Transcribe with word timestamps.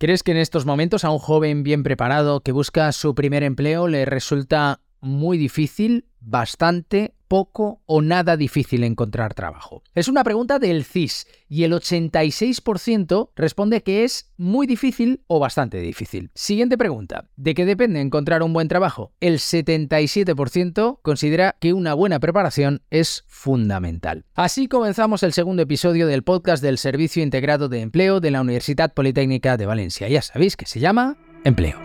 ¿Crees 0.00 0.22
que 0.22 0.30
en 0.30 0.38
estos 0.38 0.64
momentos 0.64 1.04
a 1.04 1.10
un 1.10 1.18
joven 1.18 1.62
bien 1.62 1.82
preparado 1.82 2.40
que 2.40 2.52
busca 2.52 2.90
su 2.92 3.14
primer 3.14 3.42
empleo 3.42 3.86
le 3.86 4.06
resulta 4.06 4.80
muy 5.02 5.36
difícil, 5.36 6.06
bastante, 6.20 7.12
poco 7.30 7.80
o 7.86 8.02
nada 8.02 8.36
difícil 8.36 8.82
encontrar 8.82 9.34
trabajo? 9.34 9.84
Es 9.94 10.08
una 10.08 10.24
pregunta 10.24 10.58
del 10.58 10.84
CIS 10.84 11.28
y 11.48 11.62
el 11.62 11.72
86% 11.72 13.30
responde 13.36 13.84
que 13.84 14.02
es 14.02 14.32
muy 14.36 14.66
difícil 14.66 15.22
o 15.28 15.38
bastante 15.38 15.78
difícil. 15.78 16.32
Siguiente 16.34 16.76
pregunta, 16.76 17.28
¿de 17.36 17.54
qué 17.54 17.64
depende 17.64 18.00
encontrar 18.00 18.42
un 18.42 18.52
buen 18.52 18.66
trabajo? 18.66 19.12
El 19.20 19.38
77% 19.38 20.98
considera 21.02 21.54
que 21.60 21.72
una 21.72 21.94
buena 21.94 22.18
preparación 22.18 22.82
es 22.90 23.24
fundamental. 23.28 24.24
Así 24.34 24.66
comenzamos 24.66 25.22
el 25.22 25.32
segundo 25.32 25.62
episodio 25.62 26.08
del 26.08 26.24
podcast 26.24 26.60
del 26.60 26.78
Servicio 26.78 27.22
Integrado 27.22 27.68
de 27.68 27.80
Empleo 27.80 28.18
de 28.18 28.32
la 28.32 28.40
Universidad 28.40 28.92
Politécnica 28.92 29.56
de 29.56 29.66
Valencia. 29.66 30.08
Ya 30.08 30.20
sabéis 30.20 30.56
que 30.56 30.66
se 30.66 30.80
llama 30.80 31.16
Empleo. 31.44 31.78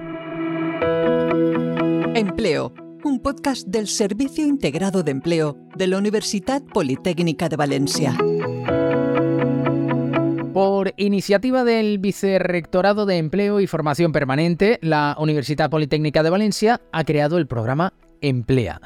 Empleo 2.15 2.84
un 3.05 3.19
podcast 3.19 3.67
del 3.67 3.87
Servicio 3.87 4.47
Integrado 4.47 5.03
de 5.03 5.11
Empleo 5.11 5.55
de 5.75 5.85
la 5.85 5.99
Universidad 5.99 6.63
Politécnica 6.63 7.49
de 7.49 7.55
Valencia. 7.55 8.17
Por 10.51 10.91
iniciativa 10.97 11.63
del 11.63 11.99
Vicerrectorado 11.99 13.05
de 13.05 13.17
Empleo 13.17 13.59
y 13.59 13.67
Formación 13.67 14.11
Permanente, 14.11 14.79
la 14.81 15.15
Universidad 15.19 15.69
Politécnica 15.69 16.23
de 16.23 16.31
Valencia 16.31 16.81
ha 16.91 17.03
creado 17.03 17.37
el 17.37 17.45
programa 17.45 17.93
Emplea. 18.21 18.81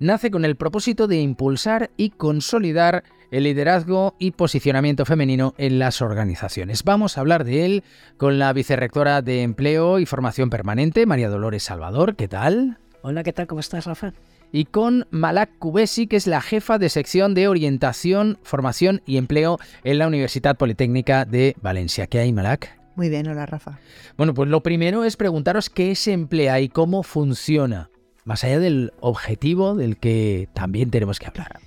Nace 0.00 0.32
con 0.32 0.44
el 0.44 0.56
propósito 0.56 1.06
de 1.06 1.20
impulsar 1.20 1.92
y 1.96 2.10
consolidar 2.10 3.04
el 3.30 3.44
liderazgo 3.44 4.16
y 4.18 4.32
posicionamiento 4.32 5.04
femenino 5.04 5.54
en 5.58 5.78
las 5.78 6.02
organizaciones. 6.02 6.82
Vamos 6.82 7.16
a 7.16 7.20
hablar 7.20 7.44
de 7.44 7.66
él 7.66 7.84
con 8.16 8.40
la 8.40 8.52
vicerrectora 8.52 9.22
de 9.22 9.42
Empleo 9.42 10.00
y 10.00 10.06
Formación 10.06 10.50
Permanente, 10.50 11.06
María 11.06 11.28
Dolores 11.28 11.62
Salvador. 11.62 12.16
¿Qué 12.16 12.26
tal? 12.26 12.78
Hola, 13.02 13.22
¿qué 13.22 13.32
tal? 13.32 13.46
¿Cómo 13.46 13.60
estás, 13.60 13.86
Rafa? 13.86 14.12
Y 14.52 14.66
con 14.66 15.06
Malak 15.10 15.58
Kubesi, 15.58 16.06
que 16.06 16.16
es 16.16 16.26
la 16.26 16.42
jefa 16.42 16.78
de 16.78 16.90
sección 16.90 17.32
de 17.32 17.48
orientación, 17.48 18.38
formación 18.42 19.00
y 19.06 19.16
empleo 19.16 19.58
en 19.84 19.98
la 19.98 20.06
Universidad 20.06 20.58
Politécnica 20.58 21.24
de 21.24 21.56
Valencia. 21.62 22.06
¿Qué 22.06 22.18
hay, 22.18 22.32
Malak? 22.32 22.78
Muy 22.96 23.08
bien, 23.08 23.26
hola, 23.28 23.46
Rafa. 23.46 23.78
Bueno, 24.18 24.34
pues 24.34 24.50
lo 24.50 24.62
primero 24.62 25.04
es 25.04 25.16
preguntaros 25.16 25.70
qué 25.70 25.92
es 25.92 26.06
Emplea 26.08 26.60
y 26.60 26.68
cómo 26.68 27.02
funciona, 27.02 27.88
más 28.24 28.44
allá 28.44 28.58
del 28.58 28.92
objetivo 29.00 29.74
del 29.76 29.96
que 29.96 30.50
también 30.52 30.90
tenemos 30.90 31.18
que 31.18 31.28
hablar. 31.28 31.58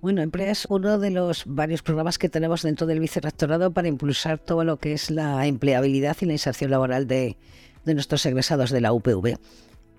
Bueno, 0.00 0.22
Emplea 0.22 0.52
es 0.52 0.66
uno 0.70 1.00
de 1.00 1.10
los 1.10 1.42
varios 1.44 1.82
programas 1.82 2.18
que 2.18 2.28
tenemos 2.28 2.62
dentro 2.62 2.86
del 2.86 3.00
vicerrectorado 3.00 3.72
para 3.72 3.88
impulsar 3.88 4.38
todo 4.38 4.62
lo 4.62 4.76
que 4.76 4.92
es 4.92 5.10
la 5.10 5.44
empleabilidad 5.46 6.16
y 6.20 6.26
la 6.26 6.34
inserción 6.34 6.70
laboral 6.70 7.08
de, 7.08 7.36
de 7.84 7.94
nuestros 7.94 8.24
egresados 8.26 8.70
de 8.70 8.80
la 8.80 8.92
UPV. 8.92 9.38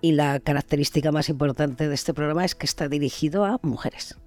Y 0.01 0.13
la 0.13 0.39
característica 0.39 1.11
más 1.11 1.29
importante 1.29 1.87
de 1.87 1.95
este 1.95 2.13
programa 2.13 2.45
es 2.45 2.55
que 2.55 2.65
está 2.65 2.87
dirigido 2.87 3.45
a 3.45 3.59
mujeres. 3.61 4.17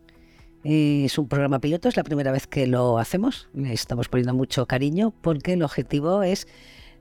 Es 0.64 1.18
un 1.18 1.28
programa 1.28 1.58
piloto, 1.60 1.88
es 1.88 1.96
la 1.96 2.04
primera 2.04 2.30
vez 2.30 2.46
que 2.46 2.66
lo 2.66 2.98
hacemos. 2.98 3.48
Estamos 3.54 4.08
poniendo 4.08 4.34
mucho 4.34 4.66
cariño 4.66 5.12
porque 5.22 5.54
el 5.54 5.62
objetivo 5.62 6.22
es 6.22 6.46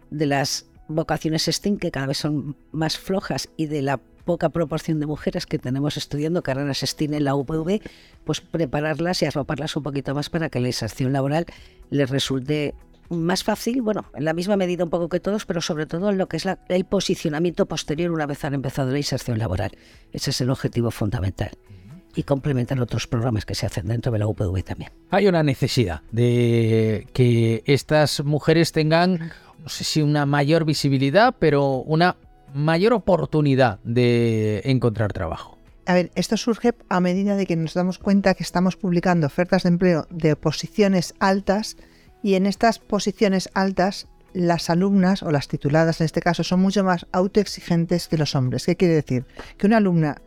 de 0.09 0.25
las 0.25 0.65
vocaciones 0.87 1.45
STEAM 1.45 1.77
que 1.77 1.91
cada 1.91 2.07
vez 2.07 2.17
son 2.17 2.55
más 2.71 2.97
flojas 2.97 3.49
y 3.57 3.67
de 3.67 3.81
la 3.81 3.97
poca 4.25 4.49
proporción 4.49 4.99
de 4.99 5.05
mujeres 5.05 5.45
que 5.45 5.59
tenemos 5.59 5.97
estudiando 5.97 6.43
carreras 6.43 6.79
STEAM 6.79 7.13
en 7.13 7.23
la 7.25 7.35
UPV, 7.35 7.81
pues 8.23 8.41
prepararlas 8.41 9.21
y 9.21 9.25
arroparlas 9.25 9.75
un 9.75 9.83
poquito 9.83 10.15
más 10.15 10.29
para 10.29 10.49
que 10.49 10.59
la 10.59 10.67
inserción 10.67 11.13
laboral 11.13 11.45
les 11.89 12.09
resulte 12.09 12.73
más 13.11 13.43
fácil, 13.43 13.81
bueno, 13.81 14.05
en 14.15 14.25
la 14.25 14.33
misma 14.33 14.57
medida 14.57 14.83
un 14.83 14.89
poco 14.89 15.09
que 15.09 15.19
todos, 15.19 15.45
pero 15.45 15.61
sobre 15.61 15.85
todo 15.85 16.09
en 16.09 16.17
lo 16.17 16.27
que 16.27 16.37
es 16.37 16.47
el 16.69 16.85
posicionamiento 16.85 17.65
posterior 17.65 18.11
una 18.11 18.25
vez 18.25 18.43
han 18.45 18.53
empezado 18.53 18.91
la 18.91 18.97
inserción 18.97 19.37
laboral. 19.37 19.71
Ese 20.11 20.31
es 20.31 20.41
el 20.41 20.49
objetivo 20.49 20.91
fundamental. 20.91 21.51
Y 22.15 22.23
complementar 22.23 22.79
otros 22.81 23.07
programas 23.07 23.45
que 23.45 23.55
se 23.55 23.65
hacen 23.65 23.87
dentro 23.87 24.11
de 24.11 24.19
la 24.19 24.27
UPV 24.27 24.63
también. 24.63 24.91
Hay 25.11 25.27
una 25.27 25.43
necesidad 25.43 26.01
de 26.11 27.07
que 27.13 27.63
estas 27.65 28.23
mujeres 28.23 28.73
tengan, 28.73 29.31
no 29.63 29.69
sé 29.69 29.85
si 29.85 30.01
una 30.01 30.25
mayor 30.25 30.65
visibilidad, 30.65 31.33
pero 31.39 31.77
una 31.77 32.17
mayor 32.53 32.93
oportunidad 32.93 33.79
de 33.83 34.61
encontrar 34.65 35.13
trabajo. 35.13 35.57
A 35.85 35.93
ver, 35.93 36.11
esto 36.15 36.37
surge 36.37 36.73
a 36.89 36.99
medida 36.99 37.35
de 37.35 37.45
que 37.45 37.55
nos 37.55 37.73
damos 37.73 37.97
cuenta 37.97 38.33
que 38.33 38.43
estamos 38.43 38.75
publicando 38.75 39.27
ofertas 39.27 39.63
de 39.63 39.69
empleo 39.69 40.05
de 40.09 40.35
posiciones 40.35 41.13
altas 41.19 41.77
y 42.23 42.35
en 42.35 42.45
estas 42.45 42.79
posiciones 42.79 43.49
altas, 43.53 44.07
las 44.33 44.69
alumnas 44.69 45.23
o 45.23 45.31
las 45.31 45.47
tituladas 45.47 45.99
en 45.99 46.05
este 46.05 46.21
caso 46.21 46.43
son 46.43 46.61
mucho 46.61 46.83
más 46.83 47.05
autoexigentes 47.11 48.07
que 48.07 48.17
los 48.17 48.35
hombres. 48.35 48.65
¿Qué 48.65 48.75
quiere 48.75 48.95
decir? 48.95 49.25
Que 49.57 49.67
una 49.67 49.77
alumna, 49.77 50.21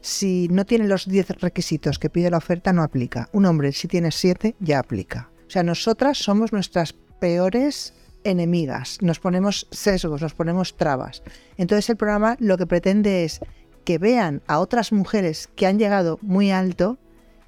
si 0.00 0.48
no 0.50 0.64
tiene 0.64 0.86
los 0.86 1.06
10 1.06 1.40
requisitos 1.40 1.98
que 1.98 2.10
pide 2.10 2.30
la 2.30 2.38
oferta, 2.38 2.72
no 2.72 2.82
aplica. 2.82 3.28
Un 3.32 3.46
hombre, 3.46 3.72
si 3.72 3.88
tiene 3.88 4.10
7, 4.10 4.56
ya 4.60 4.78
aplica. 4.78 5.30
O 5.46 5.50
sea, 5.50 5.62
nosotras 5.62 6.18
somos 6.18 6.52
nuestras 6.52 6.92
peores 6.92 7.92
enemigas. 8.24 8.98
Nos 9.02 9.18
ponemos 9.18 9.66
sesgos, 9.70 10.22
nos 10.22 10.34
ponemos 10.34 10.76
trabas. 10.76 11.22
Entonces 11.56 11.90
el 11.90 11.96
programa 11.96 12.36
lo 12.38 12.56
que 12.56 12.66
pretende 12.66 13.24
es 13.24 13.40
que 13.84 13.98
vean 13.98 14.42
a 14.46 14.60
otras 14.60 14.92
mujeres 14.92 15.48
que 15.56 15.66
han 15.66 15.78
llegado 15.78 16.18
muy 16.22 16.50
alto, 16.50 16.98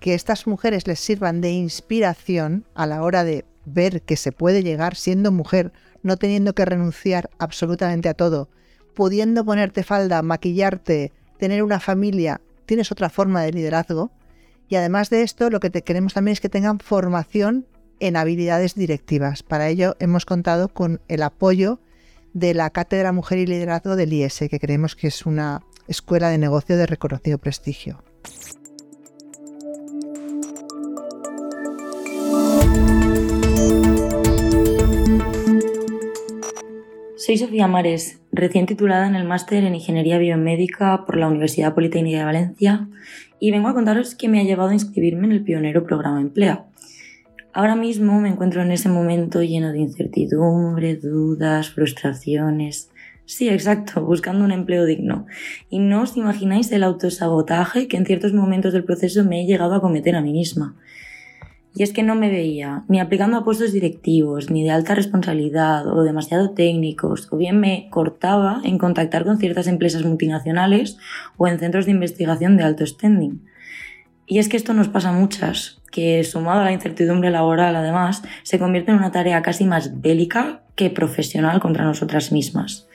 que 0.01 0.15
estas 0.15 0.47
mujeres 0.47 0.87
les 0.87 0.99
sirvan 0.99 1.41
de 1.41 1.51
inspiración 1.51 2.67
a 2.75 2.87
la 2.87 3.03
hora 3.03 3.23
de 3.25 3.45
ver 3.65 4.03
que 4.03 4.17
se 4.17 4.33
puede 4.33 4.63
llegar 4.63 4.97
siendo 4.97 5.33
mujer, 5.33 5.73
no 6.03 6.17
teniendo 6.17 6.55
que 6.55 6.65
renunciar 6.65 7.31
absolutamente 7.39 8.09
a 8.09 8.15
todo, 8.15 8.49
pudiendo 8.95 9.45
ponerte 9.45 9.83
falda, 9.83 10.23
maquillarte, 10.23 11.13
tener 11.39 11.63
una 11.63 11.81
familia, 11.81 12.41
tienes 12.67 12.93
otra 12.93 13.11
forma 13.11 13.43
de 13.43 13.53
liderazgo. 13.53 14.11
Y 14.69 14.77
además 14.77 15.11
de 15.11 15.23
esto, 15.23 15.51
lo 15.51 15.61
que 15.61 15.71
te 15.71 15.83
queremos 15.83 16.15
también 16.15 16.33
es 16.33 16.41
que 16.41 16.49
tengan 16.49 16.79
formación 16.79 17.67
en 18.01 18.17
habilidades 18.17 18.75
directivas. 18.75 19.43
Para 19.43 19.69
ello 19.69 19.97
hemos 20.01 20.25
contado 20.25 20.69
con 20.69 21.01
el 21.09 21.23
apoyo 21.23 21.79
de 22.33 22.55
la 22.55 22.71
Cátedra 22.71 23.13
Mujer 23.13 23.39
y 23.39 23.47
Liderazgo 23.47 23.97
del 23.97 24.13
IES, 24.13 24.45
que 24.51 24.59
creemos 24.59 24.97
que 24.97 25.09
es 25.09 25.27
una 25.27 25.63
escuela 25.87 26.31
de 26.31 26.39
negocio 26.39 26.77
de 26.77 26.87
reconocido 26.87 27.39
prestigio. 27.39 28.03
Soy 37.25 37.39
Sofía 37.39 37.69
Mares, 37.69 38.21
recién 38.33 38.67
titulada 38.67 39.07
en 39.07 39.15
el 39.15 39.23
máster 39.23 39.63
en 39.63 39.77
Ingeniería 39.77 40.19
Biomédica 40.19 41.05
por 41.07 41.17
la 41.17 41.29
Universidad 41.29 41.73
Politécnica 41.73 42.19
de 42.19 42.25
Valencia 42.25 42.89
y 43.39 43.53
vengo 43.53 43.69
a 43.69 43.75
contaros 43.75 44.17
qué 44.17 44.29
me 44.29 44.41
ha 44.41 44.43
llevado 44.43 44.71
a 44.71 44.75
inscribirme 44.75 45.27
en 45.27 45.33
el 45.33 45.45
pionero 45.45 45.85
programa 45.85 46.21
Emplea. 46.21 46.67
Ahora 47.53 47.77
mismo 47.77 48.21
me 48.21 48.29
encuentro 48.29 48.61
en 48.61 48.73
ese 48.73 48.89
momento 48.89 49.41
lleno 49.41 49.71
de 49.71 49.79
incertidumbre, 49.79 50.97
dudas, 50.97 51.71
frustraciones. 51.71 52.91
Sí, 53.25 53.49
exacto, 53.49 54.05
buscando 54.05 54.45
un 54.45 54.51
empleo 54.51 54.85
digno. 54.85 55.27
Y 55.71 55.79
no 55.79 56.03
os 56.03 56.17
imagináis 56.17 56.73
el 56.73 56.83
autosabotaje 56.83 57.87
que 57.87 57.99
en 57.99 58.05
ciertos 58.05 58.33
momentos 58.33 58.73
del 58.73 58.83
proceso 58.83 59.23
me 59.23 59.43
he 59.43 59.47
llegado 59.47 59.77
a 59.77 59.81
cometer 59.81 60.17
a 60.17 60.23
mí 60.23 60.33
misma. 60.33 60.75
Y 61.75 61.83
es 61.83 61.93
que 61.93 62.03
no 62.03 62.15
me 62.15 62.29
veía 62.29 62.85
ni 62.89 63.01
aplicando 63.01 63.37
a 63.39 63.45
puestos 63.45 63.73
directivos, 63.73 64.51
ni 64.51 64.63
de 64.63 64.71
alta 64.71 64.95
responsabilidad 64.95 65.87
o 65.87 66.03
demasiado 66.03 66.51
técnicos, 66.51 67.29
o 67.31 67.37
bien 67.37 67.61
me 67.61 67.89
cortaba 67.91 68.61
en 68.65 68.77
contactar 68.77 69.25
con 69.25 69.39
ciertas 69.39 69.67
empresas 69.67 70.05
multinacionales 70.05 70.99
o 71.39 71.49
en 71.49 71.59
centros 71.59 71.87
de 71.87 71.93
investigación 71.93 72.57
de 72.57 72.65
alto 72.65 72.87
standing. 72.87 73.43
Y 74.27 74.39
es 74.39 74.49
que 74.49 74.57
esto 74.57 74.75
nos 74.75 74.89
pasa 74.89 75.11
a 75.11 75.13
muchas, 75.13 75.81
que 75.91 76.23
sumado 76.25 76.61
a 76.61 76.65
la 76.65 76.73
incertidumbre 76.73 77.31
laboral 77.31 77.75
además, 77.75 78.23
se 78.43 78.59
convierte 78.59 78.91
en 78.91 78.99
una 78.99 79.13
tarea 79.13 79.43
casi 79.43 79.65
más 79.65 80.01
bélica 80.01 80.63
que 80.75 80.91
profesional 80.91 81.61
contra 81.61 81.85
nosotras 81.85 82.33
mismas. 82.33 82.87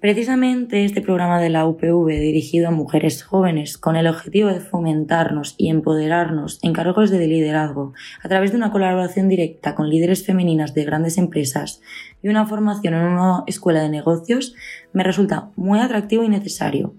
Precisamente 0.00 0.86
este 0.86 1.02
programa 1.02 1.42
de 1.42 1.50
la 1.50 1.66
UPV 1.66 2.06
dirigido 2.06 2.68
a 2.68 2.70
mujeres 2.70 3.22
jóvenes 3.22 3.76
con 3.76 3.96
el 3.96 4.06
objetivo 4.06 4.48
de 4.48 4.60
fomentarnos 4.60 5.54
y 5.58 5.68
empoderarnos 5.68 6.58
en 6.62 6.72
cargos 6.72 7.10
de 7.10 7.26
liderazgo 7.26 7.92
a 8.22 8.28
través 8.30 8.50
de 8.50 8.56
una 8.56 8.72
colaboración 8.72 9.28
directa 9.28 9.74
con 9.74 9.90
líderes 9.90 10.24
femeninas 10.24 10.72
de 10.72 10.86
grandes 10.86 11.18
empresas 11.18 11.82
y 12.22 12.30
una 12.30 12.46
formación 12.46 12.94
en 12.94 13.02
una 13.02 13.44
escuela 13.46 13.82
de 13.82 13.90
negocios 13.90 14.54
me 14.94 15.04
resulta 15.04 15.50
muy 15.54 15.80
atractivo 15.80 16.24
y 16.24 16.30
necesario 16.30 16.94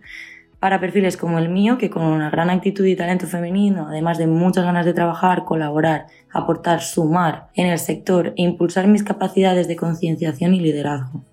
para 0.59 0.79
perfiles 0.79 1.17
como 1.17 1.39
el 1.39 1.49
mío, 1.49 1.79
que 1.79 1.89
con 1.89 2.03
una 2.03 2.29
gran 2.29 2.51
actitud 2.51 2.85
y 2.85 2.95
talento 2.95 3.25
femenino, 3.25 3.87
además 3.89 4.19
de 4.19 4.27
muchas 4.27 4.63
ganas 4.63 4.85
de 4.85 4.93
trabajar, 4.93 5.43
colaborar, 5.43 6.05
aportar, 6.31 6.81
sumar 6.81 7.47
en 7.55 7.65
el 7.65 7.79
sector 7.79 8.35
e 8.37 8.43
impulsar 8.43 8.85
mis 8.85 9.03
capacidades 9.03 9.67
de 9.67 9.75
concienciación 9.75 10.53
y 10.53 10.59
liderazgo. 10.59 11.23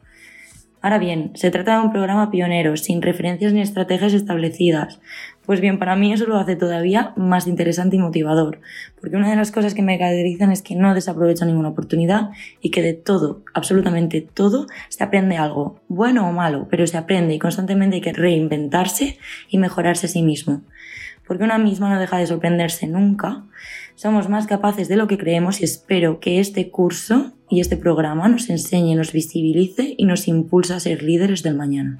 Ahora 0.88 1.00
bien, 1.00 1.32
se 1.34 1.50
trata 1.50 1.76
de 1.76 1.84
un 1.84 1.92
programa 1.92 2.30
pionero, 2.30 2.74
sin 2.78 3.02
referencias 3.02 3.52
ni 3.52 3.60
estrategias 3.60 4.14
establecidas. 4.14 5.00
Pues 5.44 5.60
bien, 5.60 5.78
para 5.78 5.96
mí 5.96 6.14
eso 6.14 6.24
lo 6.24 6.38
hace 6.38 6.56
todavía 6.56 7.12
más 7.14 7.46
interesante 7.46 7.96
y 7.96 7.98
motivador, 7.98 8.62
porque 8.98 9.18
una 9.18 9.28
de 9.28 9.36
las 9.36 9.52
cosas 9.52 9.74
que 9.74 9.82
me 9.82 9.98
caracterizan 9.98 10.50
es 10.50 10.62
que 10.62 10.76
no 10.76 10.94
desaprovecho 10.94 11.44
ninguna 11.44 11.68
oportunidad 11.68 12.30
y 12.62 12.70
que 12.70 12.80
de 12.80 12.94
todo, 12.94 13.42
absolutamente 13.52 14.22
todo, 14.22 14.66
se 14.88 15.04
aprende 15.04 15.36
algo, 15.36 15.78
bueno 15.88 16.26
o 16.26 16.32
malo, 16.32 16.68
pero 16.70 16.86
se 16.86 16.96
aprende 16.96 17.34
y 17.34 17.38
constantemente 17.38 17.96
hay 17.96 18.00
que 18.00 18.14
reinventarse 18.14 19.18
y 19.50 19.58
mejorarse 19.58 20.06
a 20.06 20.08
sí 20.08 20.22
mismo. 20.22 20.62
Porque 21.26 21.44
una 21.44 21.58
misma 21.58 21.90
no 21.90 22.00
deja 22.00 22.16
de 22.16 22.26
sorprenderse 22.26 22.86
nunca, 22.86 23.44
somos 23.98 24.28
más 24.28 24.46
capaces 24.46 24.86
de 24.86 24.94
lo 24.94 25.08
que 25.08 25.18
creemos 25.18 25.60
y 25.60 25.64
espero 25.64 26.20
que 26.20 26.38
este 26.38 26.70
curso 26.70 27.32
y 27.50 27.58
este 27.58 27.76
programa 27.76 28.28
nos 28.28 28.48
enseñe, 28.48 28.94
nos 28.94 29.12
visibilice 29.12 29.96
y 29.98 30.04
nos 30.04 30.28
impulsa 30.28 30.76
a 30.76 30.80
ser 30.80 31.02
líderes 31.02 31.42
del 31.42 31.56
mañana. 31.56 31.98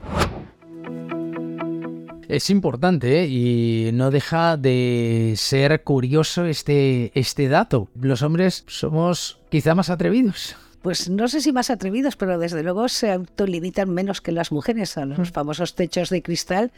Es 2.29 2.50
importante 2.50 3.25
¿eh? 3.25 3.27
y 3.27 3.91
no 3.95 4.12
deja 4.12 4.56
de 4.56 5.35
ser 5.37 5.83
curioso 5.83 6.45
este, 6.45 7.11
este 7.19 7.49
dato. 7.49 7.89
Los 8.00 8.23
hombres 8.23 8.62
somos 8.69 9.41
quizá 9.50 9.75
más 9.75 9.91
atrevidos. 9.91 10.55
Pues 10.83 11.11
no 11.11 11.27
sé 11.27 11.41
si 11.41 11.53
más 11.53 11.71
atrevidos, 11.71 12.15
pero 12.15 12.39
desde 12.39 12.62
luego 12.62 12.89
se 12.89 13.11
autolimitan 13.11 13.91
menos 13.91 14.21
que 14.21 14.31
las 14.31 14.53
mujeres 14.53 14.97
a 14.97 15.05
los 15.05 15.19
mm. 15.19 15.33
famosos 15.33 15.75
techos 15.75 16.11
de 16.11 16.23
cristal 16.23 16.71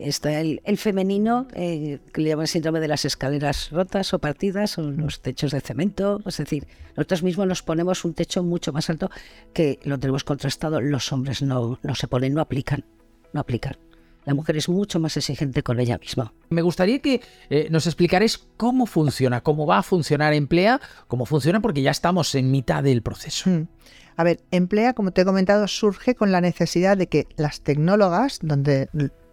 Está 0.00 0.40
el, 0.40 0.60
femenino, 0.78 1.46
eh, 1.54 1.98
que 2.12 2.20
le 2.20 2.30
llaman 2.30 2.46
síndrome 2.46 2.80
de 2.80 2.88
las 2.88 3.04
escaleras 3.04 3.70
rotas 3.70 4.12
o 4.14 4.18
partidas, 4.18 4.78
o 4.78 4.82
los 4.82 5.20
techos 5.20 5.52
de 5.52 5.60
cemento. 5.60 6.20
Es 6.26 6.38
decir, 6.38 6.66
nosotros 6.96 7.22
mismos 7.22 7.46
nos 7.46 7.62
ponemos 7.62 8.04
un 8.04 8.14
techo 8.14 8.42
mucho 8.42 8.72
más 8.72 8.88
alto 8.90 9.10
que 9.52 9.78
lo 9.84 9.98
tenemos 9.98 10.24
contrastado. 10.24 10.80
Los 10.80 11.12
hombres 11.12 11.42
no, 11.42 11.78
no 11.82 11.94
se 11.94 12.08
ponen, 12.08 12.34
no 12.34 12.40
aplican, 12.40 12.84
no 13.32 13.40
aplican. 13.40 13.76
La 14.24 14.34
mujer 14.34 14.56
es 14.56 14.68
mucho 14.68 15.00
más 15.00 15.16
exigente 15.16 15.62
con 15.62 15.80
ella 15.80 15.98
misma. 15.98 16.32
Me 16.50 16.62
gustaría 16.62 17.00
que 17.00 17.22
eh, 17.48 17.68
nos 17.70 17.86
explicarais 17.86 18.38
cómo 18.56 18.86
funciona, 18.86 19.40
cómo 19.40 19.66
va 19.66 19.78
a 19.78 19.82
funcionar 19.82 20.34
Emplea, 20.34 20.80
cómo 21.08 21.24
funciona 21.24 21.60
porque 21.60 21.82
ya 21.82 21.90
estamos 21.90 22.34
en 22.34 22.50
mitad 22.50 22.82
del 22.82 23.02
proceso. 23.02 23.48
Hmm. 23.48 23.66
A 24.16 24.24
ver, 24.24 24.40
Emplea, 24.50 24.92
como 24.92 25.12
te 25.12 25.22
he 25.22 25.24
comentado, 25.24 25.66
surge 25.66 26.14
con 26.14 26.30
la 26.30 26.42
necesidad 26.42 26.98
de 26.98 27.06
que 27.06 27.26
las 27.36 27.62
tecnólogas, 27.62 28.38
donde 28.42 28.90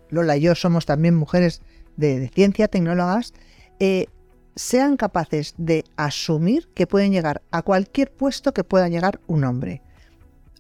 Lola 0.10 0.38
y 0.38 0.42
yo 0.42 0.56
somos 0.56 0.86
también 0.86 1.16
mujeres 1.16 1.62
de, 1.96 2.30
ciencia, 2.34 2.68
tecnólogas, 2.68 3.34
eh, 3.80 4.08
sean 4.56 4.98
capaces 4.98 5.54
de 5.58 5.84
asumir 5.98 6.68
que 6.74 6.88
pueden 6.88 7.12
llegar 7.12 7.42
a 7.52 7.62
cualquier 7.62 8.12
puesto 8.12 8.54
que 8.54 8.64
pueda 8.64 8.90
llegar 8.90 9.20
un 9.28 9.44
hombre. 9.44 9.82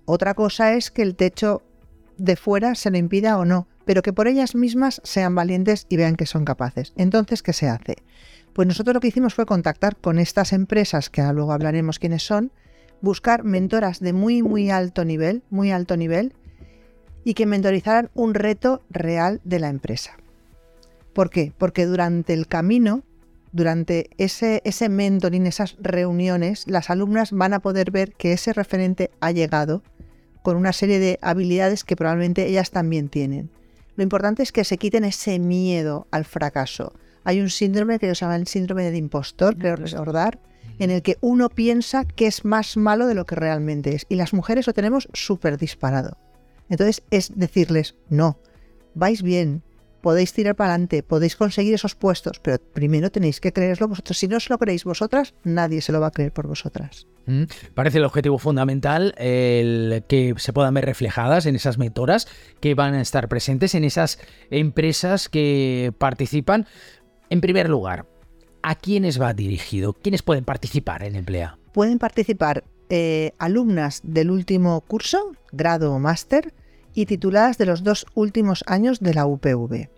Otra 0.05 0.33
cosa 0.35 0.73
es 0.73 0.91
que 0.91 1.01
el 1.01 1.15
techo 1.15 1.63
de 2.17 2.35
fuera 2.35 2.75
se 2.75 2.91
lo 2.91 2.97
impida 2.97 3.38
o 3.38 3.45
no, 3.45 3.67
pero 3.85 4.01
que 4.01 4.13
por 4.13 4.27
ellas 4.27 4.55
mismas 4.55 5.01
sean 5.03 5.33
valientes 5.33 5.85
y 5.89 5.97
vean 5.97 6.15
que 6.15 6.25
son 6.25 6.45
capaces. 6.45 6.94
Entonces, 6.95 7.41
¿qué 7.41 7.53
se 7.53 7.69
hace? 7.69 7.95
Pues 8.53 8.67
nosotros 8.67 8.94
lo 8.94 8.99
que 8.99 9.07
hicimos 9.07 9.33
fue 9.33 9.45
contactar 9.45 9.95
con 9.97 10.19
estas 10.19 10.53
empresas, 10.53 11.09
que 11.09 11.21
luego 11.33 11.53
hablaremos 11.53 11.99
quiénes 11.99 12.23
son, 12.23 12.51
buscar 13.01 13.44
mentoras 13.44 13.99
de 13.99 14.13
muy, 14.13 14.41
muy 14.41 14.69
alto 14.69 15.05
nivel, 15.05 15.44
muy 15.49 15.71
alto 15.71 15.97
nivel, 15.97 16.33
y 17.24 17.34
que 17.34 17.46
mentorizaran 17.46 18.10
un 18.14 18.34
reto 18.34 18.81
real 18.90 19.42
de 19.44 19.60
la 19.60 19.69
empresa. 19.69 20.18
¿Por 21.14 21.30
qué? 21.30 21.52
Porque 21.58 21.86
durante 21.86 22.34
el 22.34 22.48
camino, 22.48 23.04
durante 23.52 24.10
ese, 24.18 24.62
ese 24.66 24.88
mentoring, 24.88 25.48
esas 25.48 25.75
reuniones, 25.80 26.66
las 26.68 26.90
alumnas 26.90 27.31
van 27.31 27.54
a 27.54 27.60
poder 27.60 27.92
ver 27.92 28.14
que 28.14 28.34
ese 28.34 28.54
referente 28.54 29.10
ha 29.19 29.31
llegado 29.31 29.81
con 30.44 30.56
una 30.56 30.74
serie 30.74 31.00
de 31.00 31.19
habilidades 31.22 31.84
que 31.84 31.96
probablemente 31.96 32.46
ellas 32.46 32.72
también 32.72 33.10
tienen. 33.10 33.50
Lo 33.96 34.04
importante 34.04 34.44
es 34.44 34.52
que 34.52 34.64
se 34.64 34.78
quiten 34.78 35.04
ese 35.04 35.40
miedo 35.40 36.08
al 36.12 36.24
fracaso. 36.24 36.94
Hay 37.24 37.42
un 37.42 37.50
síndrome 37.50 38.00
que 38.00 38.08
se 38.08 38.14
llama 38.14 38.36
el 38.36 38.48
síndrome 38.48 38.84
del 38.84 38.96
impostor, 38.96 39.58
creo 39.58 39.75
recordar, 39.75 40.40
en 40.80 40.92
el 40.92 41.02
que 41.02 41.18
uno 41.19 41.50
piensa 41.50 42.06
que 42.06 42.28
es 42.28 42.46
más 42.46 42.78
malo 42.78 43.08
de 43.08 43.16
lo 43.16 43.25
que 43.25 43.36
realmente 43.36 43.96
es. 43.96 44.06
Y 44.08 44.16
las 44.16 44.34
mujeres 44.34 44.68
lo 44.68 44.74
tenemos 44.74 45.10
súper 45.14 45.58
disparado. 45.58 46.18
Entonces 46.69 47.04
es 47.12 47.31
decirles, 47.36 47.96
no, 48.10 48.40
vais 48.94 49.22
bien, 49.22 49.64
podéis 50.02 50.34
tirar 50.34 50.56
para 50.56 50.72
adelante, 50.72 51.04
podéis 51.04 51.36
conseguir 51.36 51.74
esos 51.74 51.96
puestos, 51.96 52.40
pero 52.40 52.60
primero 52.60 53.12
tenéis 53.12 53.40
que 53.40 53.54
creerlo 53.54 53.88
vosotros. 53.88 54.18
Si 54.18 54.28
no 54.28 54.38
os 54.38 54.50
lo 54.50 54.58
creéis 54.58 54.84
vosotras, 54.84 55.34
nadie 55.44 55.81
se 55.81 55.92
lo 55.92 56.00
va 56.00 56.08
a 56.08 56.12
creer 56.12 56.31
por 56.31 56.48
vosotras. 56.48 57.08
Mm, 57.25 57.44
parece 57.74 57.98
el 57.98 58.06
objetivo 58.06 58.38
fundamental 58.38 59.14
el 59.18 60.04
que 60.08 60.34
se 60.38 60.54
puedan 60.54 60.74
ver 60.74 60.86
reflejadas 60.86 61.46
en 61.46 61.56
esas 61.56 61.78
mentoras 61.78 62.28
que 62.62 62.74
van 62.74 62.94
a 62.94 63.02
estar 63.02 63.28
presentes 63.28 63.75
en 63.75 63.84
esas 63.84 64.19
empresas 64.50 65.28
que 65.28 65.94
participan. 65.98 66.68
En 67.30 67.42
primer 67.42 67.69
lugar, 67.69 68.06
¿a 68.64 68.75
quiénes 68.75 69.22
va 69.22 69.34
dirigido? 69.34 69.94
¿Quiénes 69.94 70.24
pueden 70.24 70.46
participar 70.46 71.04
en 71.04 71.18
Emplea? 71.18 71.58
Pueden 71.74 72.00
participar 72.00 72.64
eh, 72.89 73.34
alumnas 73.38 74.01
del 74.04 74.31
último 74.31 74.81
curso, 74.81 75.34
grado 75.51 75.94
o 75.94 76.00
máster, 76.00 76.54
y 76.94 77.06
tituladas 77.06 77.57
de 77.57 77.66
los 77.66 77.84
dos 77.84 78.06
últimos 78.16 78.63
años 78.66 79.00
de 79.00 79.13
la 79.13 79.25
UPV. 79.25 79.89